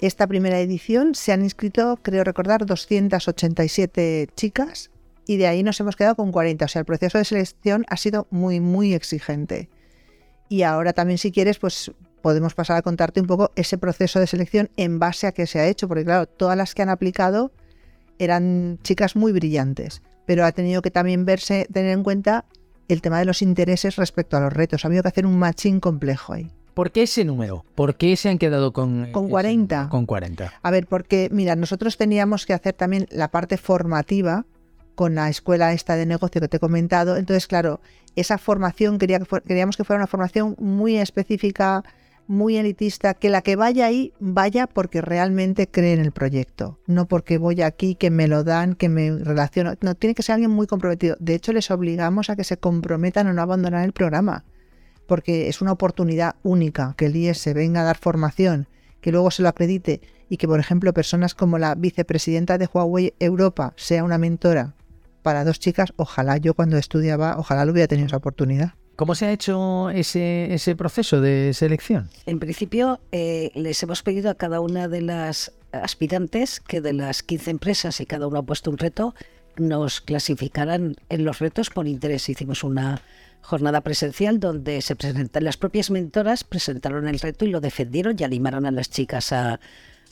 Esta 0.00 0.26
primera 0.26 0.60
edición 0.60 1.14
se 1.14 1.32
han 1.32 1.42
inscrito, 1.42 1.98
creo 2.02 2.24
recordar, 2.24 2.66
287 2.66 4.28
chicas 4.34 4.90
y 5.26 5.36
de 5.36 5.46
ahí 5.46 5.62
nos 5.62 5.78
hemos 5.78 5.96
quedado 5.96 6.16
con 6.16 6.32
40. 6.32 6.64
O 6.64 6.68
sea, 6.68 6.80
el 6.80 6.86
proceso 6.86 7.18
de 7.18 7.24
selección 7.24 7.84
ha 7.88 7.96
sido 7.96 8.26
muy, 8.30 8.60
muy 8.60 8.92
exigente. 8.94 9.68
Y 10.48 10.62
ahora 10.62 10.92
también, 10.92 11.18
si 11.18 11.30
quieres, 11.30 11.58
pues 11.58 11.92
podemos 12.22 12.54
pasar 12.54 12.76
a 12.76 12.82
contarte 12.82 13.20
un 13.20 13.26
poco 13.26 13.52
ese 13.56 13.78
proceso 13.78 14.18
de 14.20 14.26
selección 14.26 14.68
en 14.76 14.98
base 14.98 15.26
a 15.26 15.32
qué 15.32 15.46
se 15.46 15.60
ha 15.60 15.68
hecho, 15.68 15.86
porque 15.86 16.04
claro, 16.04 16.26
todas 16.26 16.56
las 16.56 16.74
que 16.74 16.82
han 16.82 16.88
aplicado 16.88 17.52
eran 18.18 18.78
chicas 18.82 19.16
muy 19.16 19.32
brillantes 19.32 20.02
pero 20.30 20.46
ha 20.46 20.52
tenido 20.52 20.80
que 20.80 20.92
también 20.92 21.24
verse, 21.24 21.66
tener 21.72 21.90
en 21.90 22.04
cuenta 22.04 22.44
el 22.86 23.02
tema 23.02 23.18
de 23.18 23.24
los 23.24 23.42
intereses 23.42 23.96
respecto 23.96 24.36
a 24.36 24.40
los 24.40 24.52
retos. 24.52 24.84
Ha 24.84 24.86
habido 24.86 25.02
que 25.02 25.08
hacer 25.08 25.26
un 25.26 25.36
matching 25.36 25.80
complejo 25.80 26.34
ahí. 26.34 26.48
¿Por 26.72 26.92
qué 26.92 27.02
ese 27.02 27.24
número? 27.24 27.64
¿Por 27.74 27.96
qué 27.96 28.14
se 28.14 28.28
han 28.28 28.38
quedado 28.38 28.72
con, 28.72 29.10
con 29.10 29.28
40? 29.28 29.88
Con 29.88 30.06
40. 30.06 30.52
A 30.62 30.70
ver, 30.70 30.86
porque 30.86 31.28
mira, 31.32 31.56
nosotros 31.56 31.96
teníamos 31.96 32.46
que 32.46 32.52
hacer 32.52 32.74
también 32.74 33.08
la 33.10 33.32
parte 33.32 33.56
formativa 33.56 34.46
con 34.94 35.16
la 35.16 35.28
escuela 35.28 35.72
esta 35.72 35.96
de 35.96 36.06
negocio 36.06 36.40
que 36.40 36.46
te 36.46 36.58
he 36.58 36.60
comentado. 36.60 37.16
Entonces, 37.16 37.48
claro, 37.48 37.80
esa 38.14 38.38
formación 38.38 38.98
quería 38.98 39.18
que 39.18 39.40
queríamos 39.40 39.76
que 39.76 39.82
fuera 39.82 39.98
una 39.98 40.06
formación 40.06 40.54
muy 40.60 40.96
específica, 40.96 41.82
muy 42.30 42.56
elitista, 42.56 43.14
que 43.14 43.28
la 43.28 43.42
que 43.42 43.56
vaya 43.56 43.86
ahí 43.86 44.12
vaya 44.20 44.68
porque 44.68 45.00
realmente 45.00 45.66
cree 45.66 45.94
en 45.94 46.00
el 46.00 46.12
proyecto, 46.12 46.78
no 46.86 47.08
porque 47.08 47.38
voy 47.38 47.60
aquí, 47.60 47.96
que 47.96 48.10
me 48.10 48.28
lo 48.28 48.44
dan, 48.44 48.76
que 48.76 48.88
me 48.88 49.10
relaciono. 49.18 49.74
No, 49.80 49.96
tiene 49.96 50.14
que 50.14 50.22
ser 50.22 50.34
alguien 50.34 50.52
muy 50.52 50.68
comprometido. 50.68 51.16
De 51.18 51.34
hecho, 51.34 51.52
les 51.52 51.72
obligamos 51.72 52.30
a 52.30 52.36
que 52.36 52.44
se 52.44 52.56
comprometan 52.56 53.26
a 53.26 53.32
no 53.32 53.42
abandonar 53.42 53.84
el 53.84 53.92
programa, 53.92 54.44
porque 55.08 55.48
es 55.48 55.60
una 55.60 55.72
oportunidad 55.72 56.36
única 56.44 56.94
que 56.96 57.06
el 57.06 57.16
IES 57.16 57.38
se 57.38 57.52
venga 57.52 57.80
a 57.80 57.84
dar 57.84 57.98
formación, 57.98 58.68
que 59.00 59.10
luego 59.10 59.32
se 59.32 59.42
lo 59.42 59.48
acredite 59.48 60.00
y 60.28 60.36
que, 60.36 60.46
por 60.46 60.60
ejemplo, 60.60 60.94
personas 60.94 61.34
como 61.34 61.58
la 61.58 61.74
vicepresidenta 61.74 62.58
de 62.58 62.68
Huawei 62.72 63.12
Europa 63.18 63.72
sea 63.74 64.04
una 64.04 64.18
mentora 64.18 64.76
para 65.22 65.44
dos 65.44 65.58
chicas, 65.58 65.92
ojalá 65.96 66.36
yo 66.36 66.54
cuando 66.54 66.78
estudiaba, 66.78 67.36
ojalá 67.38 67.64
lo 67.64 67.72
hubiera 67.72 67.88
tenido 67.88 68.06
esa 68.06 68.18
oportunidad. 68.18 68.74
¿Cómo 69.00 69.14
se 69.14 69.24
ha 69.24 69.32
hecho 69.32 69.88
ese, 69.88 70.52
ese 70.52 70.76
proceso 70.76 71.22
de 71.22 71.54
selección? 71.54 72.10
En 72.26 72.38
principio, 72.38 73.00
eh, 73.12 73.50
les 73.54 73.82
hemos 73.82 74.02
pedido 74.02 74.28
a 74.28 74.34
cada 74.34 74.60
una 74.60 74.88
de 74.88 75.00
las 75.00 75.52
aspirantes 75.72 76.60
que 76.60 76.82
de 76.82 76.92
las 76.92 77.22
15 77.22 77.50
empresas 77.50 77.98
y 78.02 78.04
cada 78.04 78.26
uno 78.26 78.40
ha 78.40 78.42
puesto 78.42 78.70
un 78.70 78.76
reto, 78.76 79.14
nos 79.56 80.02
clasificaran 80.02 80.96
en 81.08 81.24
los 81.24 81.38
retos 81.38 81.70
por 81.70 81.88
interés. 81.88 82.28
Hicimos 82.28 82.62
una 82.62 83.00
jornada 83.40 83.80
presencial 83.80 84.38
donde 84.38 84.82
se 84.82 84.96
presentan 84.96 85.44
las 85.44 85.56
propias 85.56 85.90
mentoras, 85.90 86.44
presentaron 86.44 87.08
el 87.08 87.20
reto 87.20 87.46
y 87.46 87.48
lo 87.48 87.62
defendieron 87.62 88.16
y 88.18 88.24
animaron 88.24 88.66
a 88.66 88.70
las 88.70 88.90
chicas 88.90 89.32
a, 89.32 89.60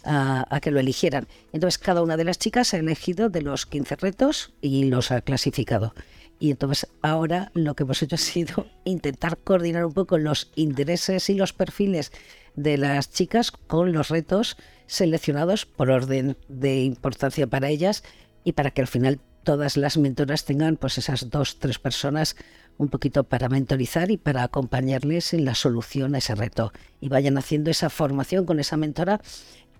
a, 0.02 0.60
que 0.62 0.70
lo 0.70 0.80
eligieran. 0.80 1.28
Entonces 1.52 1.76
cada 1.76 2.02
una 2.02 2.16
de 2.16 2.24
las 2.24 2.38
chicas 2.38 2.72
ha 2.72 2.78
elegido 2.78 3.28
de 3.28 3.42
los 3.42 3.66
15 3.66 3.96
retos 3.96 4.52
y 4.62 4.84
los 4.84 5.10
ha 5.10 5.20
clasificado. 5.20 5.92
Y 6.38 6.50
entonces 6.50 6.88
ahora 7.02 7.50
lo 7.54 7.74
que 7.74 7.82
hemos 7.82 8.02
hecho 8.02 8.14
ha 8.16 8.18
sido 8.18 8.66
intentar 8.84 9.38
coordinar 9.38 9.84
un 9.84 9.92
poco 9.92 10.18
los 10.18 10.50
intereses 10.54 11.30
y 11.30 11.34
los 11.34 11.52
perfiles 11.52 12.12
de 12.54 12.76
las 12.76 13.10
chicas 13.10 13.50
con 13.52 13.92
los 13.92 14.08
retos 14.08 14.56
seleccionados 14.86 15.66
por 15.66 15.90
orden 15.90 16.36
de 16.48 16.82
importancia 16.82 17.46
para 17.46 17.68
ellas 17.68 18.02
y 18.42 18.52
para 18.52 18.70
que 18.70 18.80
al 18.80 18.86
final 18.88 19.20
todas 19.44 19.76
las 19.76 19.96
mentoras 19.96 20.44
tengan 20.44 20.76
pues 20.76 20.98
esas 20.98 21.30
dos, 21.30 21.58
tres 21.58 21.78
personas 21.78 22.36
un 22.76 22.88
poquito 22.88 23.24
para 23.24 23.48
mentorizar 23.48 24.10
y 24.10 24.16
para 24.16 24.42
acompañarles 24.42 25.34
en 25.34 25.44
la 25.44 25.54
solución 25.54 26.14
a 26.14 26.18
ese 26.18 26.34
reto. 26.34 26.72
Y 27.00 27.08
vayan 27.08 27.38
haciendo 27.38 27.70
esa 27.70 27.90
formación 27.90 28.46
con 28.46 28.60
esa 28.60 28.76
mentora 28.76 29.20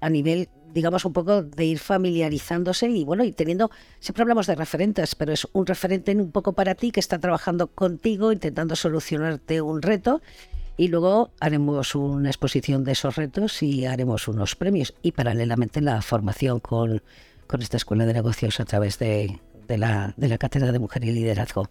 a 0.00 0.10
nivel, 0.10 0.48
digamos, 0.72 1.04
un 1.04 1.12
poco 1.12 1.42
de 1.42 1.64
ir 1.64 1.78
familiarizándose 1.78 2.88
y 2.88 3.04
bueno, 3.04 3.24
y 3.24 3.32
teniendo, 3.32 3.70
siempre 4.00 4.22
hablamos 4.22 4.46
de 4.46 4.54
referentes, 4.54 5.14
pero 5.14 5.32
es 5.32 5.46
un 5.52 5.66
referente 5.66 6.14
un 6.14 6.30
poco 6.30 6.52
para 6.52 6.74
ti 6.74 6.90
que 6.90 7.00
está 7.00 7.18
trabajando 7.18 7.68
contigo, 7.68 8.32
intentando 8.32 8.76
solucionarte 8.76 9.60
un 9.60 9.82
reto 9.82 10.20
Y 10.76 10.88
luego 10.88 11.32
haremos 11.40 11.96
una 11.96 12.28
exposición 12.28 12.84
de 12.84 12.92
esos 12.92 13.16
retos 13.16 13.62
y 13.64 13.84
haremos 13.84 14.28
unos 14.28 14.54
premios. 14.54 14.94
Y 15.02 15.10
paralelamente 15.10 15.80
la 15.80 16.00
formación 16.02 16.60
con, 16.60 17.02
con 17.48 17.62
esta 17.62 17.76
escuela 17.76 18.06
de 18.06 18.14
negocios 18.14 18.60
a 18.60 18.64
través 18.64 18.98
de, 19.00 19.40
de, 19.66 19.76
la, 19.76 20.14
de 20.16 20.28
la 20.28 20.38
Cátedra 20.38 20.70
de 20.70 20.78
Mujer 20.78 21.04
y 21.04 21.10
Liderazgo. 21.10 21.68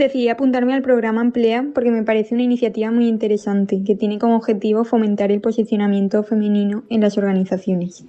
Decidí 0.00 0.30
apuntarme 0.30 0.72
al 0.72 0.80
programa 0.80 1.20
Emplea 1.20 1.62
porque 1.74 1.90
me 1.90 2.04
parece 2.04 2.34
una 2.34 2.42
iniciativa 2.42 2.90
muy 2.90 3.06
interesante 3.06 3.82
que 3.84 3.94
tiene 3.94 4.18
como 4.18 4.34
objetivo 4.34 4.84
fomentar 4.84 5.30
el 5.30 5.42
posicionamiento 5.42 6.22
femenino 6.22 6.84
en 6.88 7.02
las 7.02 7.18
organizaciones. 7.18 8.06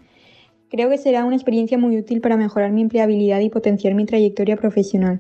Creo 0.69 0.89
que 0.89 0.97
será 0.97 1.25
una 1.25 1.35
experiencia 1.35 1.77
muy 1.77 1.97
útil 1.97 2.21
para 2.21 2.37
mejorar 2.37 2.71
mi 2.71 2.81
empleabilidad 2.81 3.41
y 3.41 3.49
potenciar 3.49 3.93
mi 3.93 4.05
trayectoria 4.05 4.55
profesional. 4.55 5.19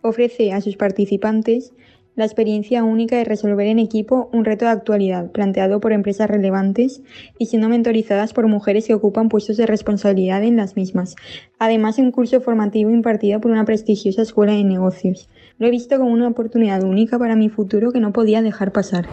Ofrece 0.00 0.54
a 0.54 0.62
sus 0.62 0.78
participantes 0.78 1.74
la 2.16 2.24
experiencia 2.24 2.84
única 2.84 3.16
de 3.16 3.24
resolver 3.24 3.66
en 3.66 3.78
equipo 3.78 4.28
un 4.32 4.44
reto 4.44 4.64
de 4.64 4.72
actualidad 4.72 5.30
planteado 5.30 5.80
por 5.80 5.92
empresas 5.92 6.28
relevantes 6.28 7.02
y 7.38 7.46
siendo 7.46 7.68
mentorizadas 7.68 8.32
por 8.32 8.46
mujeres 8.46 8.86
que 8.86 8.94
ocupan 8.94 9.28
puestos 9.28 9.56
de 9.56 9.66
responsabilidad 9.66 10.42
en 10.42 10.56
las 10.56 10.76
mismas. 10.76 11.16
Además, 11.58 11.98
un 11.98 12.10
curso 12.12 12.40
formativo 12.40 12.90
impartido 12.90 13.40
por 13.40 13.50
una 13.50 13.64
prestigiosa 13.64 14.22
escuela 14.22 14.52
de 14.52 14.64
negocios. 14.64 15.28
Lo 15.58 15.66
he 15.66 15.70
visto 15.70 15.98
como 15.98 16.12
una 16.12 16.28
oportunidad 16.28 16.82
única 16.82 17.18
para 17.18 17.36
mi 17.36 17.48
futuro 17.48 17.92
que 17.92 18.00
no 18.00 18.12
podía 18.12 18.42
dejar 18.42 18.72
pasar. 18.72 19.06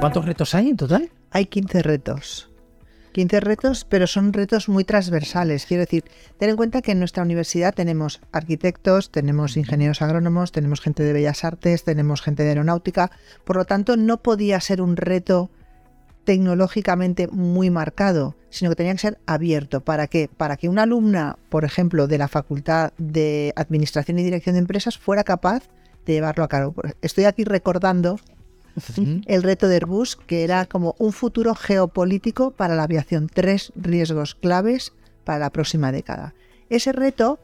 ¿Cuántos 0.00 0.24
retos 0.24 0.54
hay 0.54 0.68
en 0.68 0.76
total? 0.76 1.10
Hay 1.30 1.46
15 1.46 1.82
retos. 1.82 2.50
15 3.16 3.40
retos, 3.40 3.86
pero 3.88 4.06
son 4.06 4.34
retos 4.34 4.68
muy 4.68 4.84
transversales. 4.84 5.64
Quiero 5.64 5.84
decir, 5.84 6.04
ten 6.36 6.50
en 6.50 6.56
cuenta 6.56 6.82
que 6.82 6.92
en 6.92 6.98
nuestra 6.98 7.22
universidad 7.22 7.72
tenemos 7.72 8.20
arquitectos, 8.30 9.10
tenemos 9.10 9.56
ingenieros 9.56 10.02
agrónomos, 10.02 10.52
tenemos 10.52 10.82
gente 10.82 11.02
de 11.02 11.14
bellas 11.14 11.42
artes, 11.42 11.82
tenemos 11.82 12.20
gente 12.20 12.42
de 12.42 12.50
aeronáutica. 12.50 13.10
Por 13.44 13.56
lo 13.56 13.64
tanto, 13.64 13.96
no 13.96 14.18
podía 14.18 14.60
ser 14.60 14.82
un 14.82 14.98
reto 14.98 15.50
tecnológicamente 16.24 17.26
muy 17.28 17.70
marcado, 17.70 18.36
sino 18.50 18.68
que 18.68 18.76
tenía 18.76 18.92
que 18.92 18.98
ser 18.98 19.18
abierto. 19.24 19.80
¿Para 19.80 20.08
qué? 20.08 20.28
Para 20.36 20.58
que 20.58 20.68
una 20.68 20.82
alumna, 20.82 21.38
por 21.48 21.64
ejemplo, 21.64 22.08
de 22.08 22.18
la 22.18 22.28
Facultad 22.28 22.92
de 22.98 23.54
Administración 23.56 24.18
y 24.18 24.24
Dirección 24.24 24.56
de 24.56 24.60
Empresas 24.60 24.98
fuera 24.98 25.24
capaz 25.24 25.70
de 26.04 26.12
llevarlo 26.12 26.44
a 26.44 26.48
cabo. 26.48 26.74
Estoy 27.00 27.24
aquí 27.24 27.44
recordando 27.44 28.20
el 29.26 29.42
reto 29.42 29.68
de 29.68 29.76
Airbus, 29.76 30.16
que 30.16 30.44
era 30.44 30.66
como 30.66 30.94
un 30.98 31.12
futuro 31.12 31.54
geopolítico 31.54 32.50
para 32.50 32.74
la 32.74 32.84
aviación, 32.84 33.28
tres 33.32 33.72
riesgos 33.74 34.34
claves 34.34 34.92
para 35.24 35.38
la 35.38 35.50
próxima 35.50 35.92
década. 35.92 36.34
Ese 36.68 36.92
reto, 36.92 37.38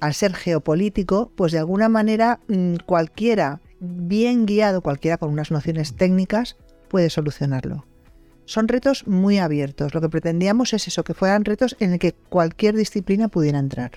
al 0.00 0.14
ser 0.14 0.34
geopolítico, 0.34 1.30
pues 1.34 1.52
de 1.52 1.58
alguna 1.58 1.88
manera 1.88 2.40
mm, 2.48 2.76
cualquiera 2.86 3.60
bien 3.80 4.46
guiado, 4.46 4.80
cualquiera 4.80 5.18
con 5.18 5.30
unas 5.30 5.50
nociones 5.50 5.94
técnicas, 5.94 6.56
puede 6.88 7.10
solucionarlo. 7.10 7.84
Son 8.46 8.68
retos 8.68 9.06
muy 9.06 9.38
abiertos. 9.38 9.94
Lo 9.94 10.00
que 10.00 10.08
pretendíamos 10.08 10.72
es 10.74 10.86
eso, 10.86 11.04
que 11.04 11.14
fueran 11.14 11.44
retos 11.44 11.76
en 11.80 11.94
el 11.94 11.98
que 11.98 12.12
cualquier 12.12 12.76
disciplina 12.76 13.28
pudiera 13.28 13.58
entrar. 13.58 13.92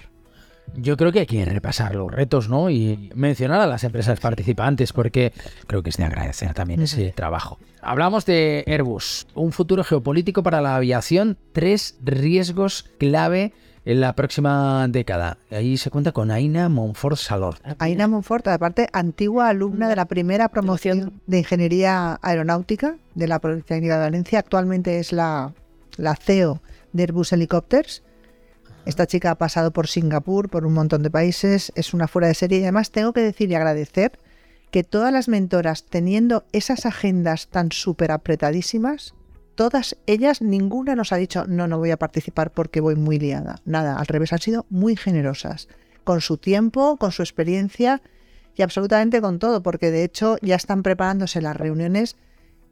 Yo 0.76 0.98
creo 0.98 1.12
que 1.12 1.20
hay 1.20 1.26
que 1.26 1.44
repasar 1.46 1.96
los 1.96 2.12
retos, 2.12 2.50
¿no? 2.50 2.70
Y 2.70 3.10
mencionar 3.16 3.62
a 3.62 3.68
las 3.68 3.84
empresas 3.84 4.20
participantes, 4.20 4.94
porque 4.94 5.34
creo 5.66 5.82
que 5.82 5.90
es 5.90 5.98
de 5.98 6.04
agradecer 6.04 6.54
también 6.54 6.82
ese 6.82 7.12
trabajo. 7.14 7.58
Hablamos 7.82 8.26
de 8.26 8.64
Airbus, 8.68 9.28
un 9.34 9.52
futuro 9.52 9.84
geopolítico 9.84 10.44
para 10.44 10.62
la 10.62 10.76
aviación, 10.76 11.38
tres 11.54 11.98
riesgos 12.04 12.90
clave 13.00 13.54
en 13.88 14.02
la 14.02 14.14
próxima 14.14 14.86
década. 14.90 15.38
Ahí 15.50 15.78
se 15.78 15.90
cuenta 15.90 16.12
con 16.12 16.30
Aina 16.30 16.68
Monfort 16.68 17.16
Salor. 17.16 17.56
Aina 17.80 18.10
Monfort, 18.10 18.46
aparte, 18.50 18.90
antigua 18.92 19.48
alumna 19.48 19.88
de 19.88 19.96
la 19.96 20.06
primera 20.06 20.50
promoción 20.50 21.22
de 21.26 21.40
Ingeniería 21.40 22.20
Aeronáutica 22.22 22.98
de 23.16 23.28
la 23.30 23.40
Politécnica 23.40 23.96
de 23.96 24.02
Valencia. 24.02 24.40
Actualmente 24.40 25.00
es 25.00 25.14
la, 25.14 25.54
la 25.96 26.18
CEO 26.18 26.62
de 26.92 27.04
Airbus 27.04 27.32
Helicopters. 27.32 28.04
Esta 28.88 29.06
chica 29.06 29.32
ha 29.32 29.38
pasado 29.38 29.72
por 29.72 29.90
Singapur, 29.90 30.48
por 30.48 30.66
un 30.66 30.72
montón 30.72 31.04
de 31.04 31.12
países, 31.12 31.74
es 31.76 31.94
una 31.94 32.08
fuera 32.08 32.30
de 32.30 32.34
serie 32.34 32.60
y 32.60 32.64
además 32.64 32.90
tengo 32.90 33.12
que 33.12 33.20
decir 33.20 33.52
y 33.52 33.56
agradecer 33.56 34.18
que 34.72 34.86
todas 34.86 35.12
las 35.12 35.28
mentoras, 35.28 35.84
teniendo 35.84 36.46
esas 36.54 36.86
agendas 36.86 37.50
tan 37.50 37.74
súper 37.74 38.14
apretadísimas, 38.14 39.14
todas 39.56 39.98
ellas, 40.06 40.42
ninguna 40.42 40.96
nos 40.96 41.12
ha 41.12 41.18
dicho, 41.18 41.44
no, 41.48 41.68
no 41.68 41.78
voy 41.80 41.92
a 41.92 41.98
participar 41.98 42.52
porque 42.52 42.80
voy 42.80 42.96
muy 42.96 43.20
liada. 43.20 43.60
Nada, 43.66 43.98
al 43.98 44.08
revés, 44.08 44.32
han 44.32 44.40
sido 44.40 44.66
muy 44.70 44.96
generosas, 44.96 45.68
con 46.06 46.22
su 46.22 46.38
tiempo, 46.38 46.96
con 46.96 47.12
su 47.12 47.24
experiencia 47.24 48.02
y 48.56 48.62
absolutamente 48.62 49.20
con 49.20 49.38
todo, 49.38 49.62
porque 49.64 49.92
de 49.92 50.06
hecho 50.06 50.38
ya 50.42 50.56
están 50.56 50.82
preparándose 50.82 51.42
las 51.42 51.58
reuniones 51.58 52.16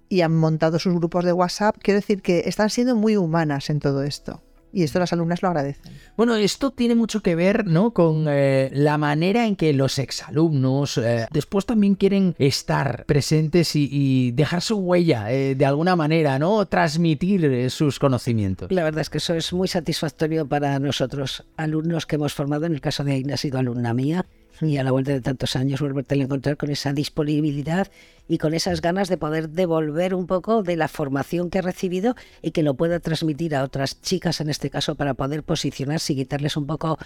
y 0.07 0.21
han 0.21 0.33
montado 0.33 0.79
sus 0.79 0.93
grupos 0.93 1.25
de 1.25 1.33
WhatsApp. 1.33 1.75
Quiero 1.81 1.99
decir 1.99 2.21
que 2.21 2.43
están 2.45 2.69
siendo 2.69 2.95
muy 2.95 3.17
humanas 3.17 3.69
en 3.69 3.81
todo 3.81 4.03
esto. 4.03 4.41
Y 4.75 4.83
esto 4.83 4.99
las 4.99 5.13
alumnas 5.13 5.41
lo 5.41 5.47
agradecen. 5.47 5.93
Bueno, 6.17 6.35
esto 6.35 6.69
tiene 6.69 6.95
mucho 6.95 7.21
que 7.21 7.33
ver 7.33 7.65
¿no? 7.65 7.91
con 7.91 8.25
eh, 8.27 8.69
la 8.73 8.97
manera 8.97 9.47
en 9.47 9.55
que 9.55 9.71
los 9.71 9.97
exalumnos 9.99 10.97
eh, 10.97 11.27
después 11.31 11.65
también 11.65 11.95
quieren 11.95 12.35
estar 12.39 13.05
presentes 13.05 13.71
y, 13.73 14.31
dejar 14.31 14.61
su 14.61 14.75
huella 14.75 15.31
eh, 15.31 15.55
de 15.55 15.65
alguna 15.65 15.95
manera, 15.95 16.39
¿no? 16.39 16.65
Transmitir 16.65 17.71
sus 17.71 17.99
conocimientos. 17.99 18.69
La 18.69 18.83
verdad 18.83 18.99
es 18.99 19.09
que 19.09 19.19
eso 19.19 19.33
es 19.33 19.53
muy 19.53 19.69
satisfactorio 19.69 20.45
para 20.45 20.77
nosotros, 20.79 21.45
alumnos 21.55 22.05
que 22.05 22.17
hemos 22.17 22.33
formado. 22.33 22.65
En 22.65 22.73
el 22.73 22.81
caso 22.81 23.05
de 23.05 23.13
Aina 23.13 23.35
ha 23.35 23.37
sido 23.37 23.59
alumna 23.59 23.93
mía 23.93 24.25
y 24.61 24.77
a 24.77 24.83
la 24.83 24.91
vuelta 24.91 25.11
de 25.11 25.21
tantos 25.21 25.55
años 25.55 25.81
volverte 25.81 26.15
a 26.15 26.17
encontrar 26.17 26.57
con 26.57 26.69
esa 26.71 26.93
disponibilidad 26.93 27.87
y 28.27 28.37
con 28.37 28.53
esas 28.53 28.81
ganas 28.81 29.09
de 29.09 29.17
poder 29.17 29.49
devolver 29.49 30.13
un 30.13 30.27
poco 30.27 30.63
de 30.63 30.75
la 30.75 30.87
formación 30.87 31.49
que 31.49 31.59
ha 31.59 31.61
recibido 31.61 32.15
y 32.41 32.51
que 32.51 32.63
lo 32.63 32.73
pueda 32.73 32.99
transmitir 32.99 33.55
a 33.55 33.63
otras 33.63 34.01
chicas 34.01 34.41
en 34.41 34.49
este 34.49 34.69
caso 34.69 34.95
para 34.95 35.13
poder 35.13 35.43
posicionarse 35.43 36.13
y 36.13 36.17
quitarles 36.17 36.57
un 36.57 36.65
poco 36.65 36.97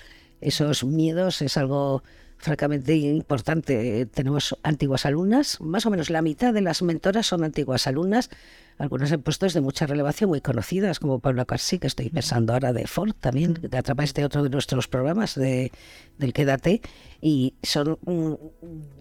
esos 0.41 0.83
miedos. 0.83 1.41
Es 1.41 1.57
algo 1.57 2.03
francamente 2.39 2.95
importante. 2.95 4.05
Tenemos 4.07 4.57
antiguas 4.63 5.05
alumnas, 5.05 5.59
más 5.61 5.85
o 5.85 5.89
menos 5.91 6.09
la 6.09 6.21
mitad 6.21 6.53
de 6.53 6.61
las 6.61 6.81
mentoras 6.81 7.27
son 7.27 7.43
antiguas 7.43 7.85
alumnas, 7.85 8.29
algunas 8.77 9.11
en 9.11 9.21
puestos 9.21 9.53
de 9.53 9.59
mucha 9.59 9.85
relevancia 9.85 10.25
muy 10.25 10.39
conocidas, 10.39 10.99
como 10.99 11.19
Paula 11.19 11.43
Carsi, 11.43 11.79
que 11.79 11.87
estoy 11.87 12.09
pensando 12.09 12.53
ahora 12.53 12.71
de 12.71 12.87
Ford 12.87 13.13
también, 13.19 13.59
a 13.73 13.81
través 13.81 14.13
de 14.13 14.23
otro 14.23 14.41
de 14.41 14.49
nuestros 14.49 14.87
programas 14.87 15.35
de, 15.35 15.73
del 16.17 16.31
Quédate, 16.31 16.81
y 17.21 17.55
son, 17.61 17.99
mm, 18.05 18.33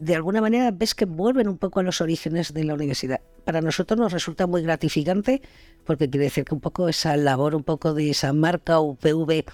de 0.00 0.16
alguna 0.16 0.40
manera, 0.40 0.72
ves 0.72 0.96
que 0.96 1.04
vuelven 1.04 1.46
un 1.46 1.58
poco 1.58 1.78
a 1.78 1.84
los 1.84 2.00
orígenes 2.00 2.52
de 2.52 2.64
la 2.64 2.74
universidad. 2.74 3.20
Para 3.44 3.60
nosotros 3.60 3.98
nos 4.00 4.12
resulta 4.12 4.48
muy 4.48 4.62
gratificante, 4.62 5.42
porque 5.84 6.10
quiere 6.10 6.24
decir 6.24 6.44
que 6.44 6.54
un 6.54 6.60
poco 6.60 6.88
esa 6.88 7.16
labor, 7.16 7.54
un 7.54 7.62
poco 7.62 7.94
de 7.94 8.10
esa 8.10 8.32
marca 8.32 8.80
UPV, 8.80 9.44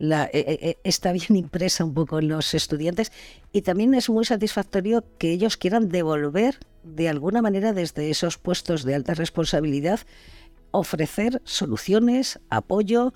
la, 0.00 0.24
eh, 0.24 0.30
eh, 0.32 0.58
eh, 0.62 0.78
está 0.82 1.12
bien 1.12 1.36
impresa 1.36 1.84
un 1.84 1.92
poco 1.92 2.18
en 2.18 2.28
los 2.28 2.54
estudiantes 2.54 3.12
y 3.52 3.60
también 3.62 3.94
es 3.94 4.08
muy 4.08 4.24
satisfactorio 4.24 5.04
que 5.18 5.30
ellos 5.30 5.58
quieran 5.58 5.90
devolver 5.90 6.58
de 6.82 7.10
alguna 7.10 7.42
manera 7.42 7.74
desde 7.74 8.08
esos 8.08 8.38
puestos 8.38 8.82
de 8.84 8.94
alta 8.94 9.12
responsabilidad, 9.12 10.00
ofrecer 10.70 11.42
soluciones, 11.44 12.40
apoyo 12.48 13.12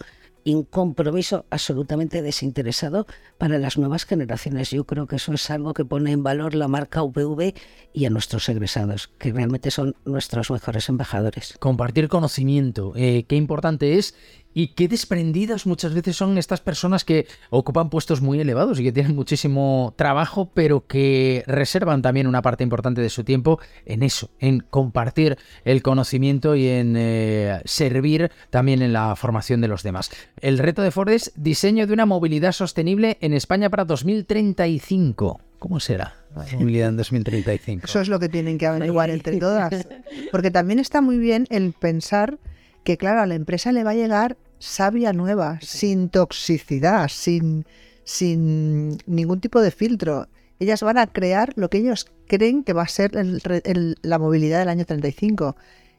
y 0.47 0.53
un 0.53 0.64
compromiso 0.64 1.47
absolutamente 1.49 2.21
desinteresado 2.21 3.07
para 3.38 3.59
las 3.59 3.79
nuevas 3.79 4.05
generaciones. 4.05 4.71
Yo 4.71 4.85
creo 4.85 5.07
que 5.07 5.17
eso 5.17 5.33
es 5.33 5.50
algo 5.50 5.73
que 5.73 5.87
pone 5.87 6.12
en 6.12 6.23
valor 6.23 6.55
la 6.55 6.69
marca 6.69 7.03
UPV 7.03 7.55
y 7.95 8.05
a 8.05 8.11
nuestros 8.11 8.47
egresados, 8.50 9.09
que 9.19 9.33
realmente 9.33 9.71
son 9.71 9.97
nuestros 10.05 10.50
mejores 10.50 10.91
embajadores. 10.91 11.57
Compartir 11.61 12.09
conocimiento, 12.09 12.93
qué 12.93 13.25
importante 13.31 13.97
es 13.97 14.14
y 14.54 14.68
qué 14.68 14.88
desprendidas 14.88 15.66
muchas 15.66 15.92
veces 15.92 16.16
son 16.16 16.38
estas 16.38 16.61
personas 16.61 17.04
que 17.04 17.26
ocupan 17.50 17.90
puestos 17.90 18.23
muy 18.23 18.40
elevados 18.40 18.78
y 18.78 18.84
que 18.84 18.92
tienen 18.92 19.14
muchísimo 19.14 19.92
trabajo, 19.96 20.50
pero 20.54 20.87
que 20.87 21.42
reservan 21.46 22.00
también 22.02 22.28
una 22.28 22.40
parte 22.40 22.62
importante 22.62 23.00
de 23.00 23.11
su 23.11 23.25
tiempo 23.25 23.58
en 23.84 24.02
eso, 24.02 24.30
en 24.38 24.61
compartir 24.61 25.37
el 25.64 25.82
conocimiento 25.82 26.54
y 26.54 26.68
en 26.68 26.94
eh, 26.96 27.61
servir 27.64 28.30
también 28.50 28.80
en 28.80 28.92
la 28.92 29.16
formación 29.16 29.61
de 29.61 29.68
los 29.68 29.82
demás. 29.82 30.11
El 30.40 30.58
reto 30.58 30.82
de 30.82 30.92
Ford 30.92 31.11
es 31.11 31.32
diseño 31.34 31.87
de 31.87 31.92
una 31.92 32.06
movilidad 32.06 32.52
sostenible 32.52 33.18
en 33.20 33.34
España 33.34 33.70
para 33.70 33.84
2035. 33.84 35.40
¿Cómo 35.58 35.80
será 35.80 36.14
la 36.37 36.44
movilidad 36.58 36.90
en 36.90 36.96
2035? 36.99 37.87
Eso 37.87 38.00
es 38.00 38.08
lo 38.08 38.20
que 38.20 38.28
tienen 38.28 38.58
que 38.58 38.66
averiguar 38.66 39.11
entre 39.11 39.38
todas. 39.38 39.87
Porque 40.30 40.50
también 40.50 40.78
está 40.78 41.00
muy 41.00 41.18
bien 41.18 41.46
el 41.50 41.73
pensar 41.73 42.38
que 42.85 42.97
claro, 42.97 43.21
a 43.21 43.26
la 43.26 43.35
empresa 43.35 43.73
le 43.73 43.83
va 43.83 43.91
a 43.91 43.95
llegar 43.95 44.37
savia 44.59 45.12
nueva, 45.12 45.59
sin 45.62 46.09
toxicidad, 46.09 47.09
sin, 47.09 47.67
sin 48.05 48.99
ningún 49.07 49.41
tipo 49.41 49.61
de 49.61 49.71
filtro. 49.71 50.29
Ellas 50.59 50.83
van 50.83 50.99
a 50.99 51.07
crear 51.07 51.53
lo 51.57 51.69
que 51.69 51.79
ellos 51.79 52.07
creen 52.26 52.62
que 52.62 52.73
va 52.73 52.83
a 52.83 52.88
ser 52.88 53.12
la 53.14 54.19
movilidad 54.19 54.61
del 54.61 54.69
año 54.69 54.85
35. 54.85 55.57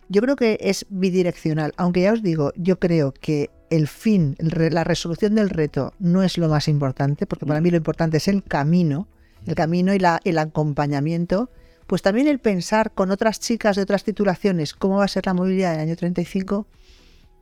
Yo 0.08 0.22
creo 0.22 0.36
que 0.36 0.58
es 0.62 0.86
bidireccional, 0.90 1.74
aunque 1.78 2.02
ya 2.02 2.14
os 2.14 2.24
digo, 2.24 2.54
yo 2.56 2.80
creo 2.80 3.12
que 3.12 3.50
el 3.70 3.88
fin, 3.88 4.36
la 4.40 4.84
resolución 4.84 5.36
del 5.36 5.50
reto 5.50 5.94
no 6.00 6.24
es 6.24 6.38
lo 6.38 6.48
más 6.48 6.68
importante, 6.68 7.26
porque 7.26 7.46
para 7.46 7.62
mí 7.62 7.72
lo 7.72 7.78
importante 7.78 8.18
es 8.18 8.28
el 8.28 8.44
camino, 8.44 9.08
el 9.48 9.56
camino 9.56 9.94
y 9.94 10.00
la, 10.00 10.22
el 10.24 10.38
acompañamiento, 10.38 11.50
pues 11.88 12.02
también 12.02 12.28
el 12.28 12.40
pensar 12.40 12.92
con 12.92 13.12
otras 13.12 13.40
chicas 13.40 13.76
de 13.76 13.82
otras 13.82 14.04
titulaciones 14.04 14.74
cómo 14.74 14.98
va 14.98 15.06
a 15.06 15.10
ser 15.10 15.26
la 15.26 15.34
movilidad 15.34 15.72
del 15.72 15.82
año 15.82 15.96
35 15.96 16.68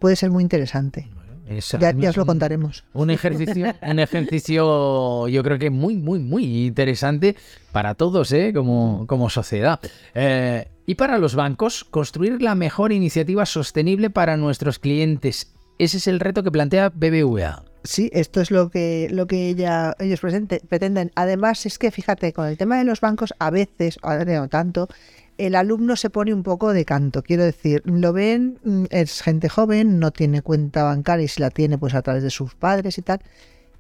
puede 0.04 0.18
ser 0.18 0.32
muy 0.32 0.44
interesante. 0.44 1.08
ya, 1.80 2.10
os 2.10 2.18
lo 2.18 2.26
contaremos. 2.26 2.84
Un 2.92 3.10
ejercicio, 3.10 3.74
un 3.82 4.00
ejercicio 4.00 5.30
yo 5.30 5.44
creo 5.44 5.58
que 5.58 5.70
muy, 5.70 5.96
muy, 5.96 6.20
muy 6.20 6.66
interesante 6.66 7.38
para 7.72 7.96
todos, 7.96 8.34
¿eh? 8.34 8.52
como, 8.54 9.08
como 9.08 9.30
sociedad. 9.30 9.80
Eh, 10.14 10.68
y 10.86 10.96
para 10.96 11.20
los 11.20 11.36
bancos, 11.36 11.86
construir 11.86 12.42
la 12.42 12.54
mejor 12.54 12.92
iniciativa 12.92 13.46
sostenible 13.46 14.10
para 14.10 14.36
nuestros 14.36 14.78
clientes. 14.78 15.54
Ese 15.80 15.96
es 15.96 16.08
el 16.08 16.20
reto 16.20 16.44
que 16.44 16.52
plantea 16.52 16.90
BBVA. 16.90 17.64
Sí, 17.86 18.10
esto 18.12 18.42
es 18.42 18.52
lo 18.52 18.70
que, 18.70 19.08
lo 19.10 19.26
que 19.26 19.48
ella, 19.48 19.96
ellos 20.00 20.20
pretenden. 20.20 21.14
Además, 21.16 21.66
es 21.66 21.80
que 21.80 21.92
fíjate, 21.92 22.34
con 22.34 22.48
el 22.48 22.58
tema 22.58 22.78
de 22.78 22.84
los 22.84 23.00
bancos, 23.00 23.34
a 23.40 23.50
veces, 23.52 24.00
ahora 24.02 24.26
no 24.26 24.50
tanto, 24.50 24.90
el 25.38 25.56
alumno 25.56 25.96
se 25.96 26.10
pone 26.10 26.34
un 26.34 26.44
poco 26.44 26.74
de 26.74 26.86
canto. 26.86 27.24
Quiero 27.24 27.44
decir, 27.44 27.82
lo 27.86 28.14
ven, 28.14 28.60
mm, 28.64 28.86
es 28.90 29.22
gente 29.22 29.50
joven, 29.50 30.00
no 30.00 30.12
tiene 30.12 30.42
cuenta 30.42 30.84
bancaria 30.84 31.26
y 31.26 31.28
si 31.28 31.42
la 31.42 31.50
tiene, 31.50 31.78
pues 31.78 31.94
a 31.94 32.02
través 32.02 32.24
de 32.24 32.30
sus 32.30 32.56
padres 32.56 32.98
y 32.98 33.02
tal. 33.02 33.22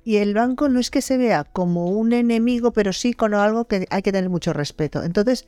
Y 0.03 0.17
el 0.17 0.33
banco 0.33 0.67
no 0.69 0.79
es 0.79 0.91
que 0.91 1.01
se 1.01 1.17
vea 1.17 1.45
como 1.45 1.87
un 1.87 2.13
enemigo, 2.13 2.73
pero 2.73 2.91
sí 2.91 3.13
con 3.13 3.33
algo 3.33 3.65
que 3.65 3.87
hay 3.89 4.01
que 4.01 4.11
tener 4.11 4.29
mucho 4.29 4.51
respeto. 4.51 5.03
Entonces, 5.03 5.47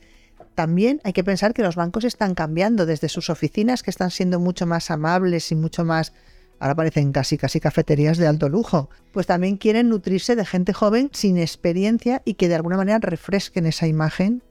también 0.54 1.00
hay 1.04 1.12
que 1.12 1.24
pensar 1.24 1.52
que 1.52 1.62
los 1.62 1.76
bancos 1.76 2.04
están 2.04 2.34
cambiando 2.34 2.86
desde 2.86 3.08
sus 3.08 3.28
oficinas, 3.28 3.82
que 3.82 3.90
están 3.90 4.10
siendo 4.10 4.40
mucho 4.40 4.66
más 4.66 4.90
amables 4.90 5.52
y 5.52 5.54
mucho 5.54 5.84
más 5.84 6.12
ahora 6.58 6.74
parecen 6.74 7.12
casi 7.12 7.36
casi 7.36 7.60
cafeterías 7.60 8.18
de 8.18 8.26
alto 8.26 8.48
lujo, 8.48 8.88
pues 9.12 9.26
también 9.26 9.56
quieren 9.56 9.88
nutrirse 9.88 10.36
de 10.36 10.46
gente 10.46 10.72
joven 10.72 11.10
sin 11.12 11.36
experiencia 11.36 12.22
y 12.24 12.34
que 12.34 12.48
de 12.48 12.54
alguna 12.54 12.76
manera 12.76 12.98
refresquen 12.98 13.66
esa 13.66 13.86
imagen 13.86 14.42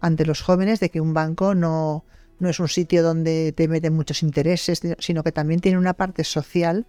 ante 0.00 0.26
los 0.26 0.42
jóvenes 0.42 0.80
de 0.80 0.90
que 0.90 1.00
un 1.00 1.14
banco 1.14 1.54
no, 1.54 2.04
no 2.38 2.48
es 2.48 2.58
un 2.58 2.68
sitio 2.68 3.02
donde 3.02 3.52
te 3.52 3.68
meten 3.68 3.94
muchos 3.94 4.22
intereses, 4.22 4.80
sino 4.98 5.22
que 5.22 5.32
también 5.32 5.60
tiene 5.60 5.78
una 5.78 5.94
parte 5.94 6.24
social 6.24 6.86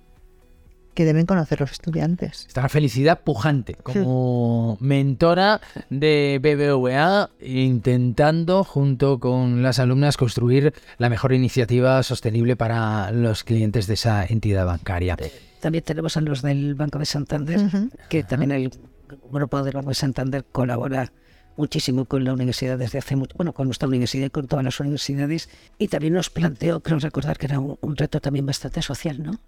que 0.93 1.05
deben 1.05 1.25
conocer 1.25 1.59
los 1.61 1.71
estudiantes. 1.71 2.45
Está 2.47 2.63
la 2.63 2.69
felicidad 2.69 3.21
pujante 3.21 3.75
como 3.75 4.77
mentora 4.81 5.61
de 5.89 6.39
BBVA, 6.41 7.29
intentando 7.41 8.63
junto 8.63 9.19
con 9.19 9.63
las 9.63 9.79
alumnas 9.79 10.17
construir 10.17 10.73
la 10.97 11.09
mejor 11.09 11.33
iniciativa 11.33 12.03
sostenible 12.03 12.55
para 12.55 13.11
los 13.11 13.43
clientes 13.43 13.87
de 13.87 13.93
esa 13.93 14.25
entidad 14.25 14.65
bancaria. 14.65 15.17
También 15.61 15.83
tenemos 15.83 16.17
a 16.17 16.21
los 16.21 16.41
del 16.41 16.75
Banco 16.75 16.99
de 16.99 17.05
Santander, 17.05 17.61
que 18.09 18.23
también 18.23 18.51
el 18.51 18.71
grupo 19.31 19.63
del 19.63 19.73
Banco 19.73 19.89
de 19.89 19.95
Santander 19.95 20.45
colabora 20.51 21.13
muchísimo 21.61 22.05
con 22.05 22.23
la 22.23 22.33
universidad 22.33 22.77
desde 22.79 22.97
hace 22.97 23.15
mucho, 23.15 23.35
bueno, 23.37 23.53
con 23.53 23.67
nuestra 23.67 23.87
universidad 23.87 24.25
y 24.25 24.29
con 24.31 24.47
todas 24.47 24.65
las 24.65 24.79
universidades. 24.79 25.47
Y 25.77 25.87
también 25.89 26.13
nos 26.13 26.31
planteó, 26.31 26.81
creo 26.81 26.97
recordar 26.97 27.37
que 27.37 27.45
era 27.45 27.59
un, 27.59 27.95
reto 27.95 28.19
también 28.19 28.47
bastante 28.47 28.81
social, 28.81 29.21
¿no? 29.21 29.39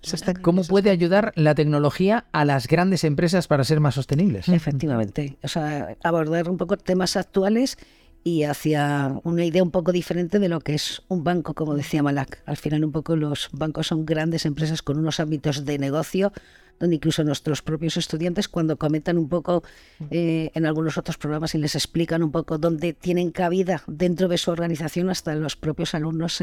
¿Cómo 0.41 0.63
puede 0.63 0.91
ayudar 0.91 1.33
la 1.35 1.55
tecnología 1.55 2.25
a 2.31 2.45
las 2.45 2.67
grandes 2.67 3.03
empresas 3.03 3.47
para 3.47 3.63
ser 3.63 3.79
más 3.79 3.95
sostenibles? 3.95 4.47
Efectivamente. 4.47 5.37
O 5.41 5.47
sea, 5.47 5.95
abordar 6.03 6.49
un 6.49 6.57
poco 6.57 6.77
temas 6.77 7.17
actuales 7.17 7.77
y 8.23 8.43
hacia 8.43 9.19
una 9.23 9.43
idea 9.43 9.63
un 9.63 9.71
poco 9.71 9.91
diferente 9.91 10.39
de 10.39 10.49
lo 10.49 10.61
que 10.61 10.75
es 10.75 11.01
un 11.09 11.23
banco, 11.23 11.53
como 11.53 11.75
decía 11.75 12.03
Malak. 12.03 12.41
Al 12.45 12.57
final 12.57 12.85
un 12.85 12.91
poco 12.91 13.15
los 13.15 13.49
bancos 13.51 13.87
son 13.87 14.05
grandes 14.05 14.45
empresas 14.45 14.81
con 14.81 14.97
unos 14.97 15.19
ámbitos 15.19 15.65
de 15.65 15.77
negocio 15.77 16.31
donde 16.79 16.95
incluso 16.95 17.23
nuestros 17.23 17.61
propios 17.61 17.97
estudiantes 17.97 18.47
cuando 18.47 18.77
comentan 18.77 19.17
un 19.17 19.29
poco 19.29 19.63
eh, 20.09 20.51
en 20.53 20.65
algunos 20.65 20.97
otros 20.97 21.17
programas 21.17 21.55
y 21.55 21.57
les 21.57 21.75
explican 21.75 22.23
un 22.23 22.31
poco 22.31 22.57
dónde 22.57 22.93
tienen 22.93 23.31
cabida 23.31 23.83
dentro 23.87 24.27
de 24.27 24.37
su 24.37 24.51
organización, 24.51 25.09
hasta 25.09 25.35
los 25.35 25.55
propios 25.55 25.93
alumnos 25.93 26.41